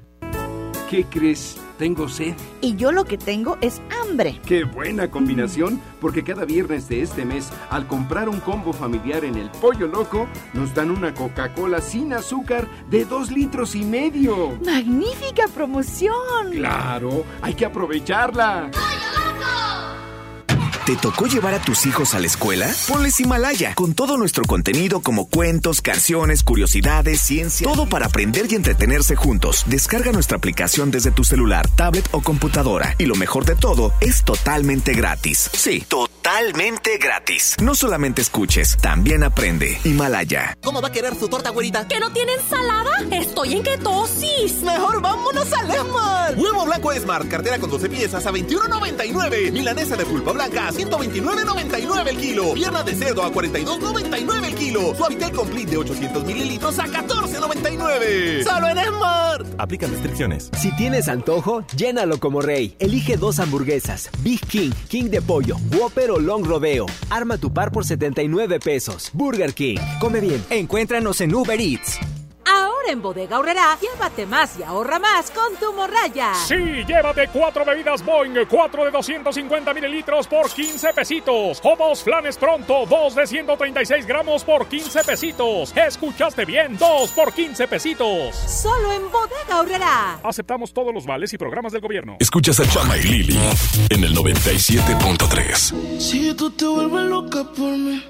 [0.90, 1.58] ¿Qué crees?
[1.78, 2.34] Tengo sed.
[2.60, 4.40] Y yo lo que tengo es hambre.
[4.46, 9.34] Qué buena combinación, porque cada viernes de este mes, al comprar un combo familiar en
[9.34, 14.56] el Pollo Loco, nos dan una Coca-Cola sin azúcar de dos litros y medio.
[14.64, 16.52] ¡Magnífica promoción!
[16.52, 18.70] Claro, hay que aprovecharla.
[20.86, 22.70] ¿Te tocó llevar a tus hijos a la escuela?
[22.88, 28.54] Ponles Himalaya, con todo nuestro contenido como cuentos, canciones, curiosidades, ciencia, todo para aprender y
[28.54, 29.64] entretenerse juntos.
[29.66, 32.96] Descarga nuestra aplicación desde tu celular, tablet o computadora.
[32.98, 35.48] Y lo mejor de todo, es totalmente gratis.
[35.54, 37.56] Sí, totalmente gratis.
[37.62, 39.78] No solamente escuches, también aprende.
[39.84, 40.54] Himalaya.
[40.62, 41.88] ¿Cómo va a querer su torta, güerita?
[41.88, 42.90] ¿Que no tiene ensalada?
[43.10, 44.60] Estoy en ketosis.
[44.62, 46.34] Mejor vámonos al Esmar.
[46.36, 49.50] Huevo blanco Esmar, cartera con 12 piezas a 21.99.
[49.50, 52.54] Milanesa de pulpa blanca a 129.99 el kilo.
[52.54, 54.94] Pierna de cerdo a 42.99 el kilo.
[54.94, 58.44] Suavitel Complete de 800 mililitros a 14.99.
[58.44, 59.44] Solo en Esmar.
[59.58, 60.50] Aplican restricciones.
[60.60, 62.76] Si tienes antojo, llénalo como rey.
[62.78, 64.10] Elige dos hamburguesas.
[64.22, 66.86] Big King, King de pollo, Whopper o Long Rodeo.
[67.10, 69.10] Arma tu par por 79 pesos.
[69.12, 69.78] Burger King.
[70.00, 70.44] Come bien.
[70.50, 71.98] Encuéntranos en Uber Eats.
[72.46, 76.34] Ahora en Bodega Horrera, llévate más y ahorra más con tu morraya.
[76.34, 81.60] Sí, llévate cuatro bebidas Boeing, cuatro de 250 mililitros por 15 pesitos.
[81.62, 85.76] O dos flanes pronto, dos de 136 gramos por 15 pesitos.
[85.76, 86.76] ¿Escuchaste bien?
[86.76, 88.34] Dos por 15 pesitos.
[88.36, 90.18] Solo en Bodega Horrera.
[90.22, 92.16] Aceptamos todos los vales y programas del gobierno.
[92.20, 93.38] Escuchas a Chama y Lili
[93.90, 95.98] en el 97.3.
[95.98, 98.02] Si tú te vuelves loca por mí,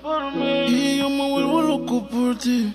[0.68, 2.74] y yo me vuelvo loco por ti.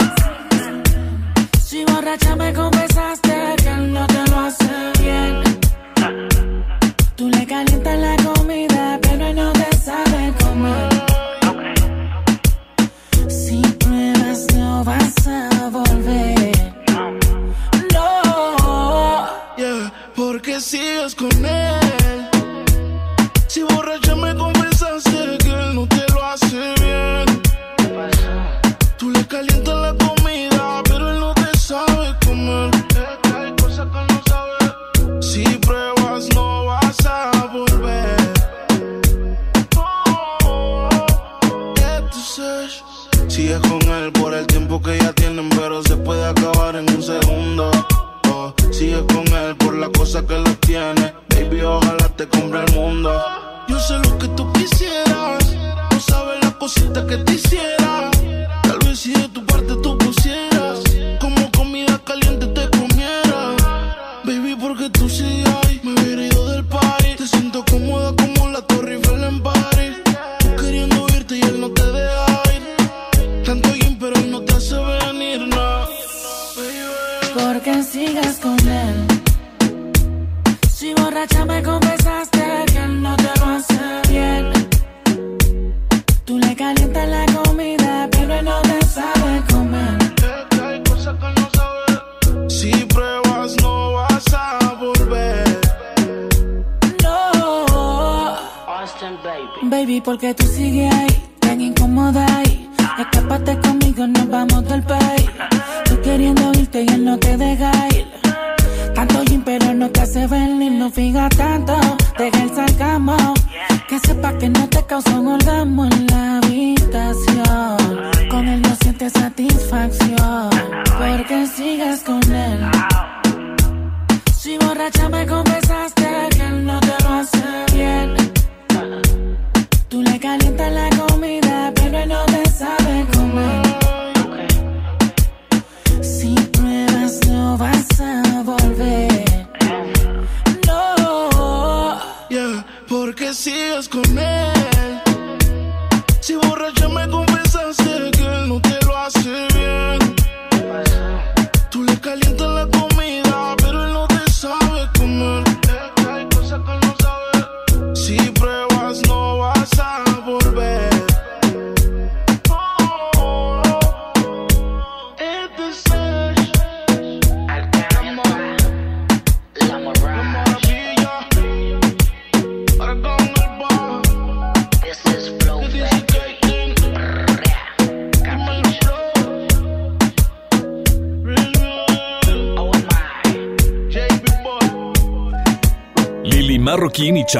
[1.71, 5.41] Si borracha me confesaste que él no te lo hace bien.
[7.15, 10.89] Tú le calientas la comida, pero él no te sabe comer.
[13.29, 16.51] Si pruebas, no vas a volver.
[17.93, 19.29] No.
[19.55, 22.29] Yeah, porque sigues con él.
[23.47, 24.00] Si borracha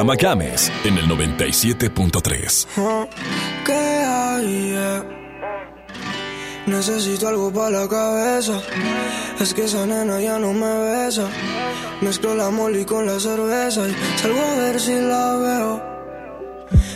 [0.02, 2.66] Chama Games en el 97.3.
[3.64, 4.74] ¿Qué hay?
[4.76, 5.02] Eh?
[6.66, 8.60] Necesito algo para la cabeza.
[9.38, 11.28] Es que esa nena ya no me besa.
[12.00, 15.82] Mezclo la moli con la cerveza y salgo a ver si la veo.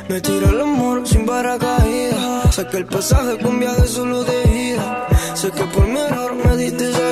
[0.09, 2.57] Me tiro el amor sin paracaídas.
[2.57, 5.07] Saqué el pasaje con viaje solo de ida.
[5.37, 7.06] Sé que por mi error me diste ya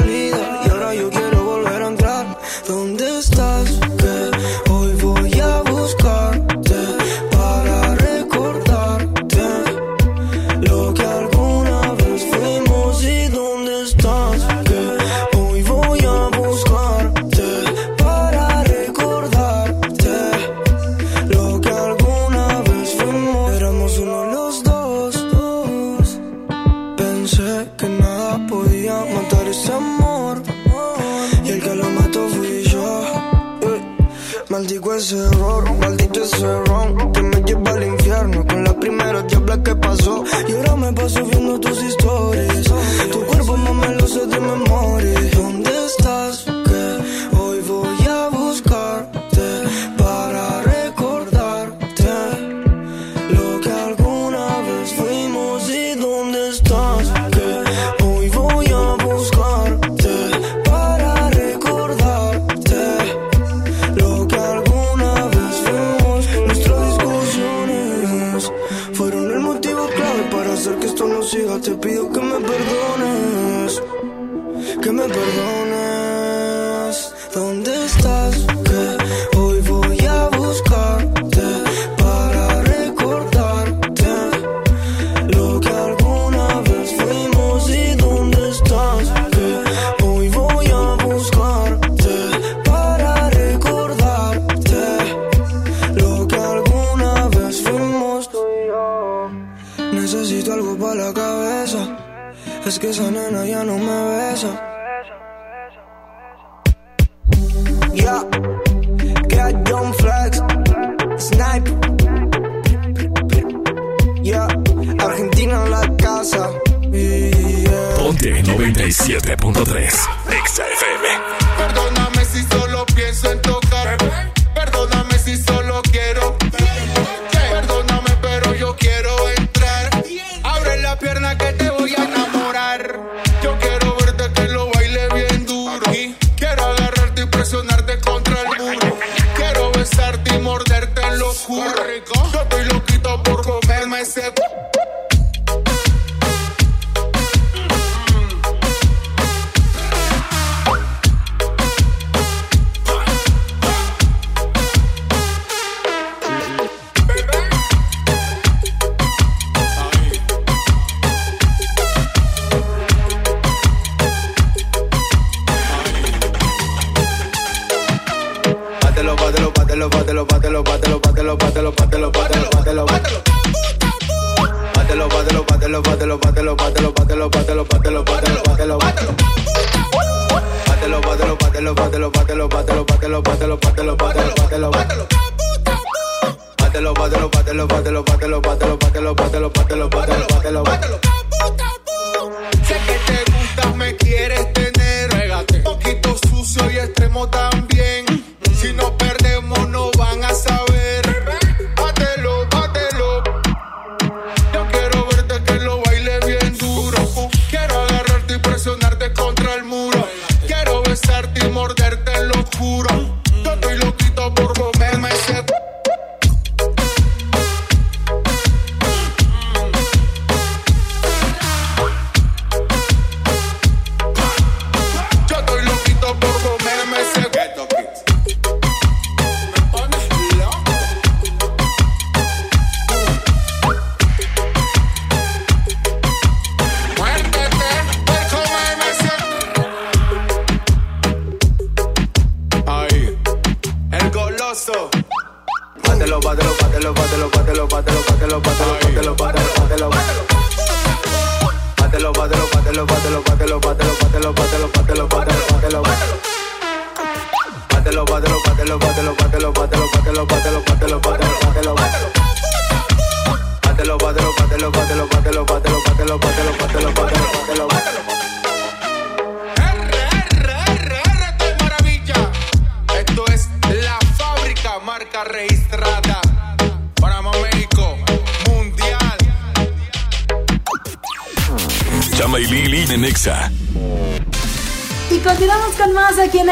[34.65, 39.63] contigo ese error, maldito ese ron que me lleva al infierno con la primera diabla
[39.63, 40.25] que pasó.
[40.49, 42.65] Y ahora me paso viendo tus historias.
[43.13, 45.21] Tu cuerpo no me lo de memoria.
[45.37, 46.44] ¿Dónde estás?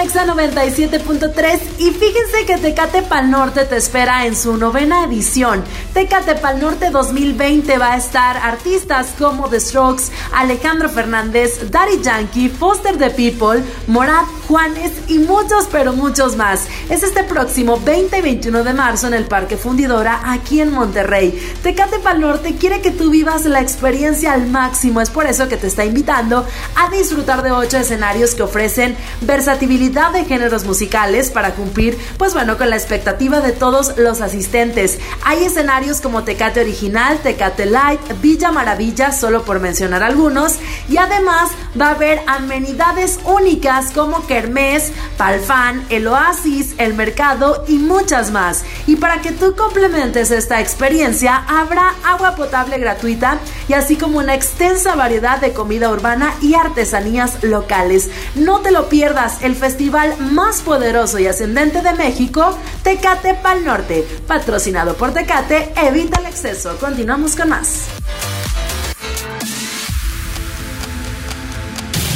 [0.04, 4.56] Más aquí en Exa 97.3 y fíjense que Tecate Pal Norte te espera en su
[4.56, 5.62] novena edición.
[5.94, 10.04] Tecate Pal Norte 2020 va a estar artistas como The Strokes,
[10.34, 16.66] Alejandro Fernández, Daddy Yankee, Foster the People, Morat, Juanes y muchos pero muchos más.
[16.92, 21.32] Es este próximo 20 y 21 de marzo en el Parque Fundidora aquí en Monterrey.
[21.62, 25.56] Tecate Pal Norte quiere que tú vivas la experiencia al máximo, es por eso que
[25.56, 26.46] te está invitando
[26.76, 32.58] a disfrutar de ocho escenarios que ofrecen versatilidad de géneros musicales para cumplir, pues bueno,
[32.58, 34.98] con la expectativa de todos los asistentes.
[35.24, 40.56] Hay escenarios como Tecate Original, Tecate Light, Villa Maravilla, solo por mencionar algunos,
[40.90, 47.78] y además va a haber amenidades únicas como Kermés, Palfán, el Oasis, el Mercado y
[47.78, 48.64] muchas más.
[48.86, 53.38] Y para que tú complementes esta experiencia, habrá agua potable gratuita
[53.68, 58.10] y así como una extensa variedad de comida urbana y artesanías locales.
[58.34, 64.06] No te lo pierdas, el festival más poderoso y ascendente de México, Tecate Pal Norte,
[64.26, 66.76] patrocinado por Tecate, evita el exceso.
[66.78, 67.86] Continuamos con más.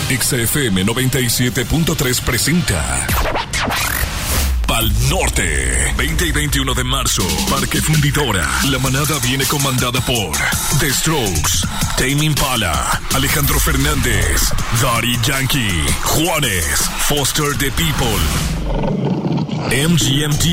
[0.08, 3.06] XFM 97.3 presenta
[4.76, 5.94] Pal Norte.
[5.96, 8.46] 20 y 21 de marzo, Parque Fundidora.
[8.68, 10.36] La manada viene comandada por
[10.80, 11.66] The Strokes,
[11.96, 18.20] Tame Impala, Alejandro Fernández, Daddy Yankee, Juanes, Foster the People.
[19.70, 20.44] MGMT,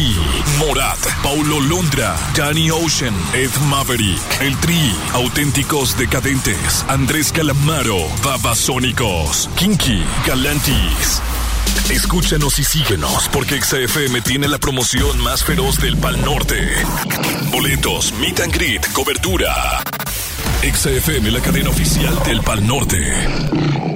[0.57, 10.01] Morat, Paulo Londra, Danny Ocean, Ed Maverick, El Tri, Auténticos Decadentes, Andrés Calamaro, Babasónicos, Kinky,
[10.25, 11.21] Galantis.
[11.89, 16.57] Escúchanos y síguenos porque XFM tiene la promoción más feroz del Pal Norte.
[17.51, 19.83] Boletos, meet and greet, cobertura.
[20.63, 23.92] XFM, la cadena oficial del Pal Norte.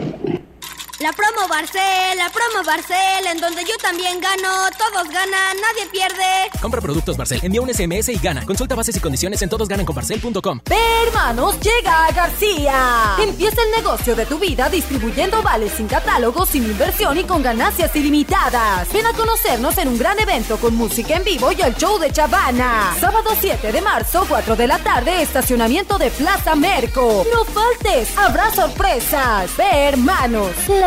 [0.99, 4.49] La promo Barcel, la promo Barcel, en donde yo también gano,
[4.79, 6.49] todos ganan, nadie pierde.
[6.59, 8.43] Compra productos Barcel, envía un SMS y gana.
[8.47, 10.59] Consulta bases y condiciones en todosgananconbarcel.com.
[11.05, 13.15] Hermanos, llega García.
[13.21, 17.95] Empieza el negocio de tu vida distribuyendo vales sin catálogo, sin inversión y con ganancias
[17.95, 18.91] ilimitadas.
[18.91, 22.11] Ven a conocernos en un gran evento con música en vivo y el show de
[22.11, 22.95] Chavana.
[22.99, 27.23] Sábado 7 de marzo, 4 de la tarde, estacionamiento de Plaza Merco.
[27.31, 29.55] No faltes, habrá sorpresas.
[29.55, 30.49] Ve, hermanos.
[30.67, 30.86] La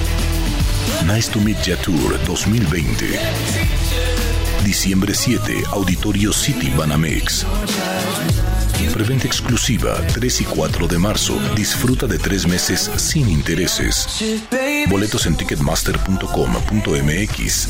[1.05, 3.17] Nice to Meet Ya Tour 2020.
[4.63, 7.45] Diciembre 7, Auditorio City Banamex.
[8.89, 11.37] Preventa exclusiva 3 y 4 de marzo.
[11.55, 14.07] Disfruta de tres meses sin intereses.
[14.89, 17.69] Boletos en ticketmaster.com.mx.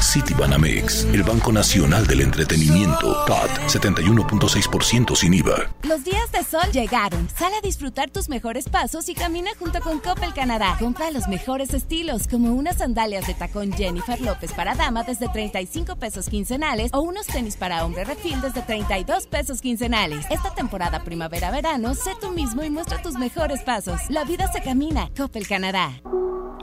[0.00, 3.24] City Banamex, el Banco Nacional del Entretenimiento.
[3.24, 5.70] TAT 71.6% sin IVA.
[5.82, 7.28] Los días de sol llegaron.
[7.36, 10.76] Sal a disfrutar tus mejores pasos y camina junto con Coppel Canadá.
[10.78, 15.96] Compra los mejores estilos, como unas sandalias de tacón Jennifer López para dama desde 35
[15.96, 19.91] pesos quincenales o unos tenis para hombre refil desde 32 pesos quincenales.
[19.92, 24.00] Esta temporada primavera-verano, sé tú mismo y muestra tus mejores pasos.
[24.08, 25.10] La vida se camina.
[25.14, 25.92] Coppel Canadá.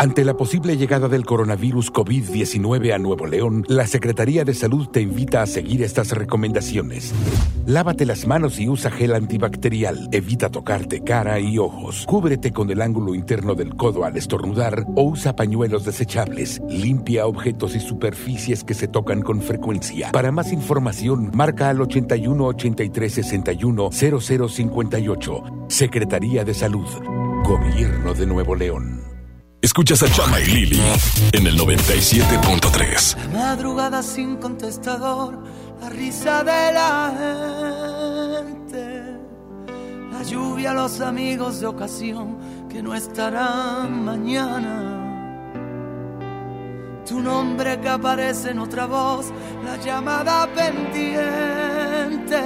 [0.02, 5.02] Ante la posible llegada del coronavirus COVID-19 a Nuevo León, la Secretaría de Salud te
[5.02, 7.14] invita a seguir estas recomendaciones.
[7.66, 10.08] Lávate las manos y usa gel antibacterial.
[10.14, 12.06] Evita tocarte cara y ojos.
[12.08, 16.62] Cúbrete con el ángulo interno del codo al estornudar o usa pañuelos desechables.
[16.70, 20.14] Limpia objetos y superficies que se tocan con frecuencia.
[20.14, 25.44] Para más información, marca al 81 83 61 0058.
[25.68, 26.88] Secretaría de Salud.
[27.44, 28.99] Gobierno de Nuevo León.
[29.61, 30.81] Escuchas a Chama y Lili
[31.34, 33.18] en el 97.3.
[33.34, 35.38] La madrugada sin contestador,
[35.81, 37.14] la risa de la
[38.40, 39.03] gente,
[40.14, 42.38] la lluvia, los amigos de ocasión
[42.69, 44.95] que no estarán mañana.
[47.06, 49.26] tu nombre que aparece en otra voz,
[49.65, 52.40] la llamada pendiente.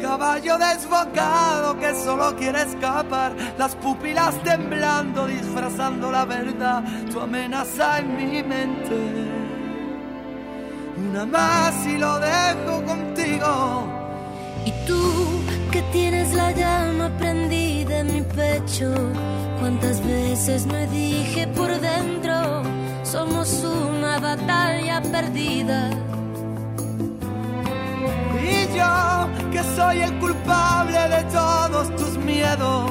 [0.00, 8.16] Caballo desbocado que solo quiere escapar, las pupilas temblando, disfrazando la verdad, tu amenaza en
[8.16, 8.96] mi mente.
[10.96, 13.86] Una más y lo dejo contigo.
[14.64, 18.92] Y tú que tienes la llama prendida en mi pecho,
[19.60, 22.62] cuántas veces me dije por dentro,
[23.02, 25.90] somos una batalla perdida
[28.76, 32.90] yo, que soy el culpable de todos tus miedos,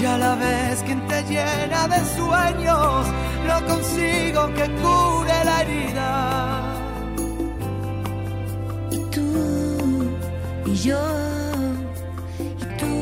[0.00, 3.06] y a la vez quien te llena de sueños,
[3.48, 6.10] no consigo que cure la herida.
[8.90, 10.10] Y tú,
[10.66, 11.00] y yo,
[12.38, 12.94] y tú,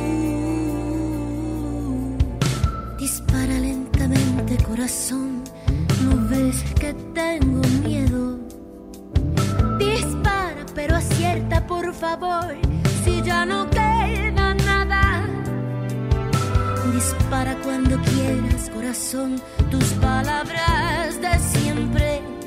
[2.98, 5.42] dispara lentamente corazón,
[6.04, 8.41] no ves que tengo miedo
[10.74, 12.54] pero acierta por favor
[13.04, 15.26] si ya no queda nada.
[16.92, 19.40] Dispara cuando quieras, corazón,
[19.70, 22.41] tus palabras de siempre.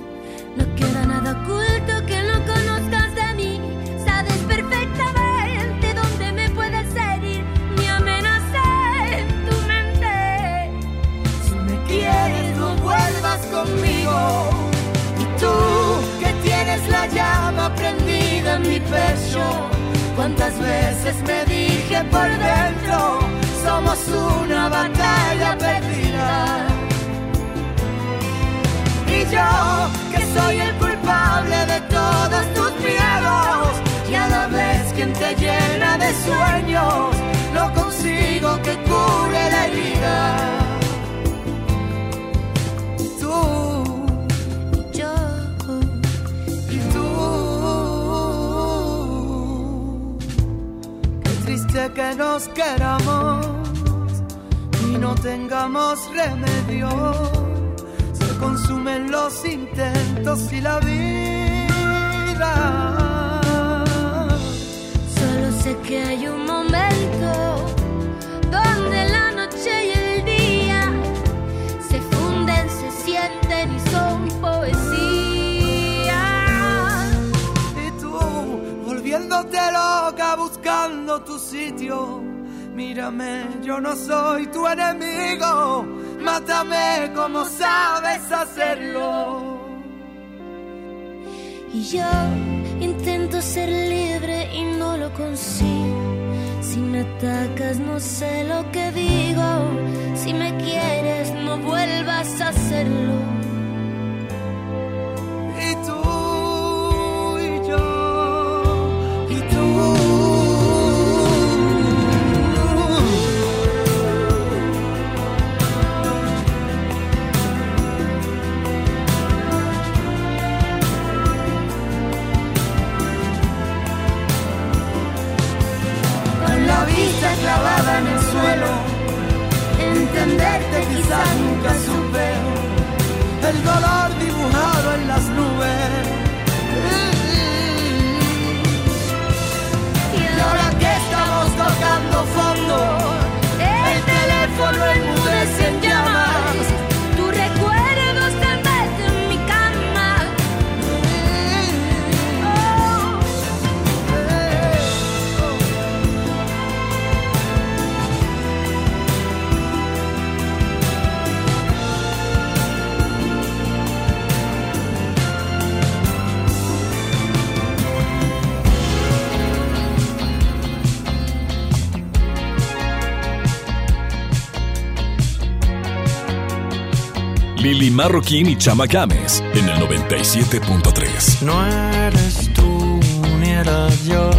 [178.06, 181.41] Marroquín y Chama Games en el 97.3.
[181.41, 182.99] No eres tú
[183.40, 184.30] ni era yo,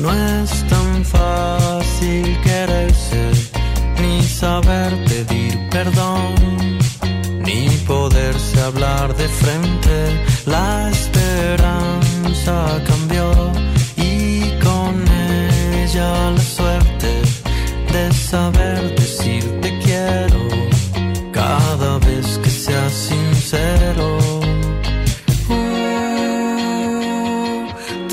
[0.00, 3.30] no es tan fácil quererse,
[4.02, 6.34] ni saber pedir perdón,
[7.38, 9.96] ni poderse hablar de frente.
[10.46, 13.52] La esperanza cambió
[13.96, 14.92] y con
[15.84, 17.22] ella la suerte
[17.92, 18.73] de saber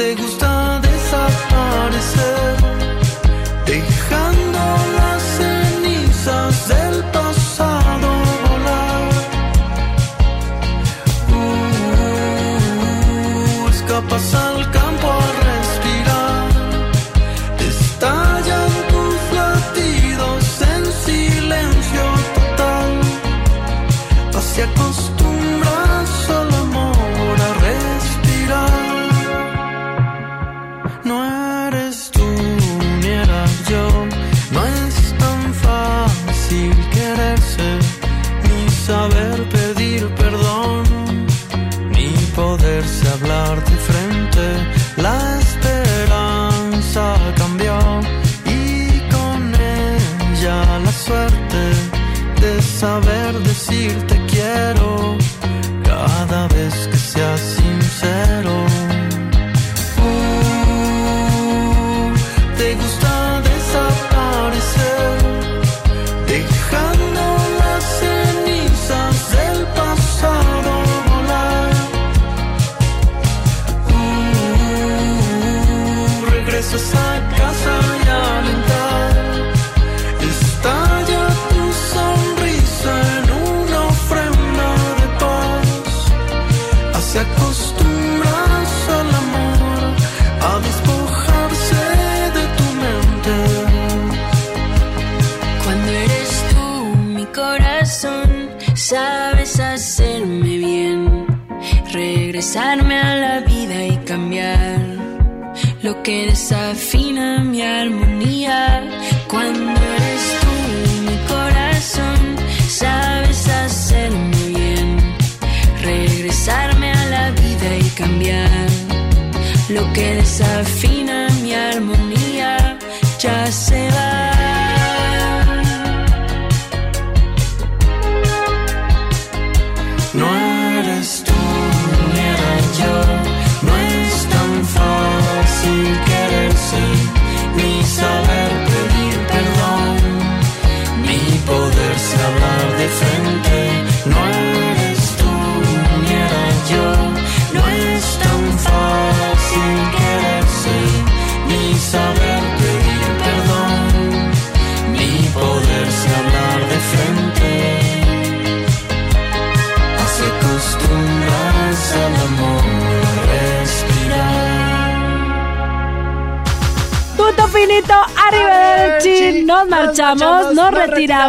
[0.02, 2.40] te gusta desaparecer, dejando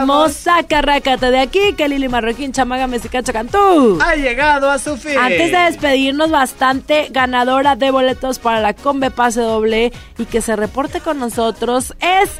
[0.00, 0.32] nos retiramos.
[0.34, 1.72] Saca, rácate de aquí.
[1.76, 3.98] Que Lili Marroquín, Chamaga, Mesicacha, Cantú.
[4.04, 5.18] Ha llegado a su fin.
[5.18, 10.56] Antes de despedirnos, bastante ganadora de boletos para la Combe Pase Doble y que se
[10.56, 12.30] reporte con nosotros es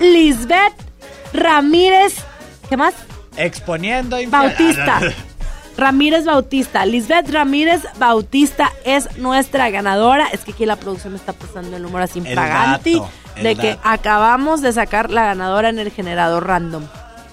[0.00, 0.74] Lisbeth
[1.32, 2.16] Ramírez.
[2.68, 2.94] ¿Qué más?
[3.36, 5.00] Exponiendo infiel- Bautista.
[5.76, 6.84] Ramírez Bautista.
[6.86, 10.26] Lisbeth Ramírez Bautista es nuestra ganadora.
[10.32, 12.34] Es que aquí la producción me está pasando el número así El
[13.42, 16.84] de que acabamos de sacar la ganadora en el generador random.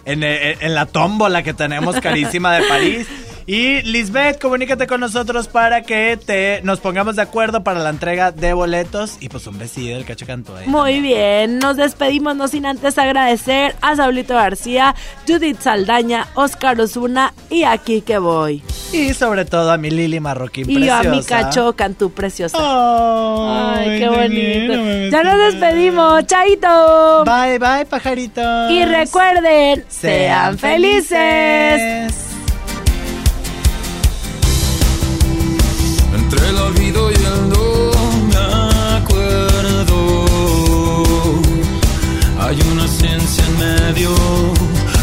[0.05, 3.07] en, en- en la tómbola que tenemos carísima de París.
[3.47, 8.31] Y Lisbeth, comunícate con nosotros para que te nos pongamos de acuerdo para la entrega
[8.31, 9.17] de boletos.
[9.19, 10.67] Y pues un besillo del cacho cantó ahí.
[10.67, 14.95] Muy bien, nos despedimos no sin antes agradecer a Saulito García,
[15.27, 18.63] Judith Saldaña, Oscar Osuna y aquí que voy.
[18.91, 21.41] Y sobre todo a mi Lili Marroquín Y yo a mi preciosa.
[21.43, 22.57] cacho Cantú preciosa.
[22.59, 24.31] Ay, Ay, qué bonito.
[24.73, 27.23] divino, Ya nos despedimos, chaito.
[27.25, 28.71] Bye, bye, pajaritos.
[28.71, 32.24] Y recuerden, Sean sean felices.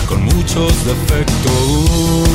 [0.09, 2.29] Con muchos defectos.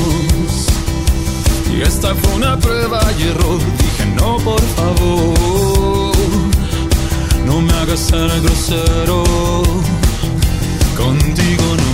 [1.72, 3.60] Y esta fue una prueba y error.
[3.78, 6.16] Dije no, por favor.
[7.46, 9.24] No me hagas ser grosero.
[10.96, 11.87] Contigo no.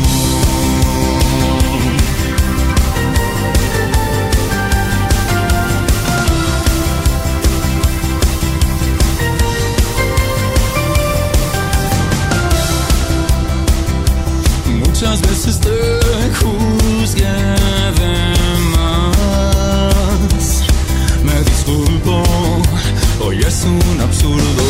[15.03, 15.69] Muchas veces te
[16.39, 18.15] juzgué de
[18.71, 20.63] más.
[21.25, 22.23] Me disculpo,
[23.19, 24.63] hoy es un absurdo.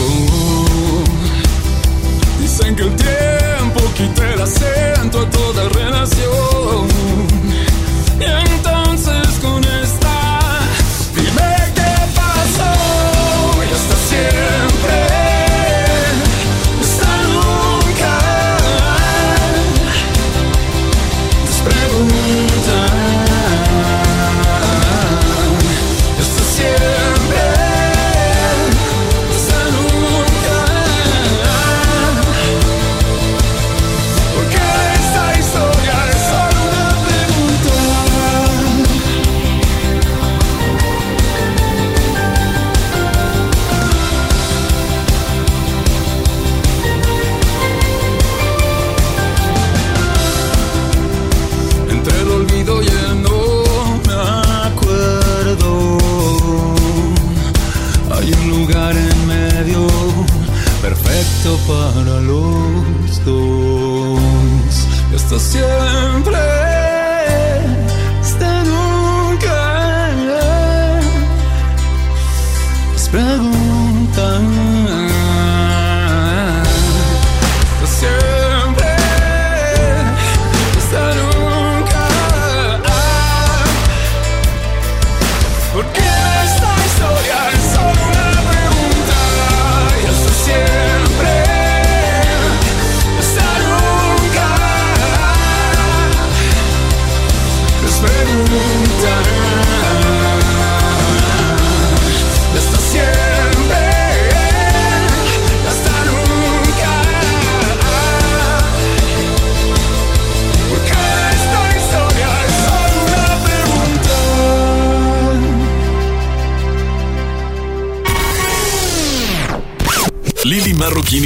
[2.41, 6.87] Dicen que el tiempo quita el acento a toda relación.
[8.19, 9.22] Y entonces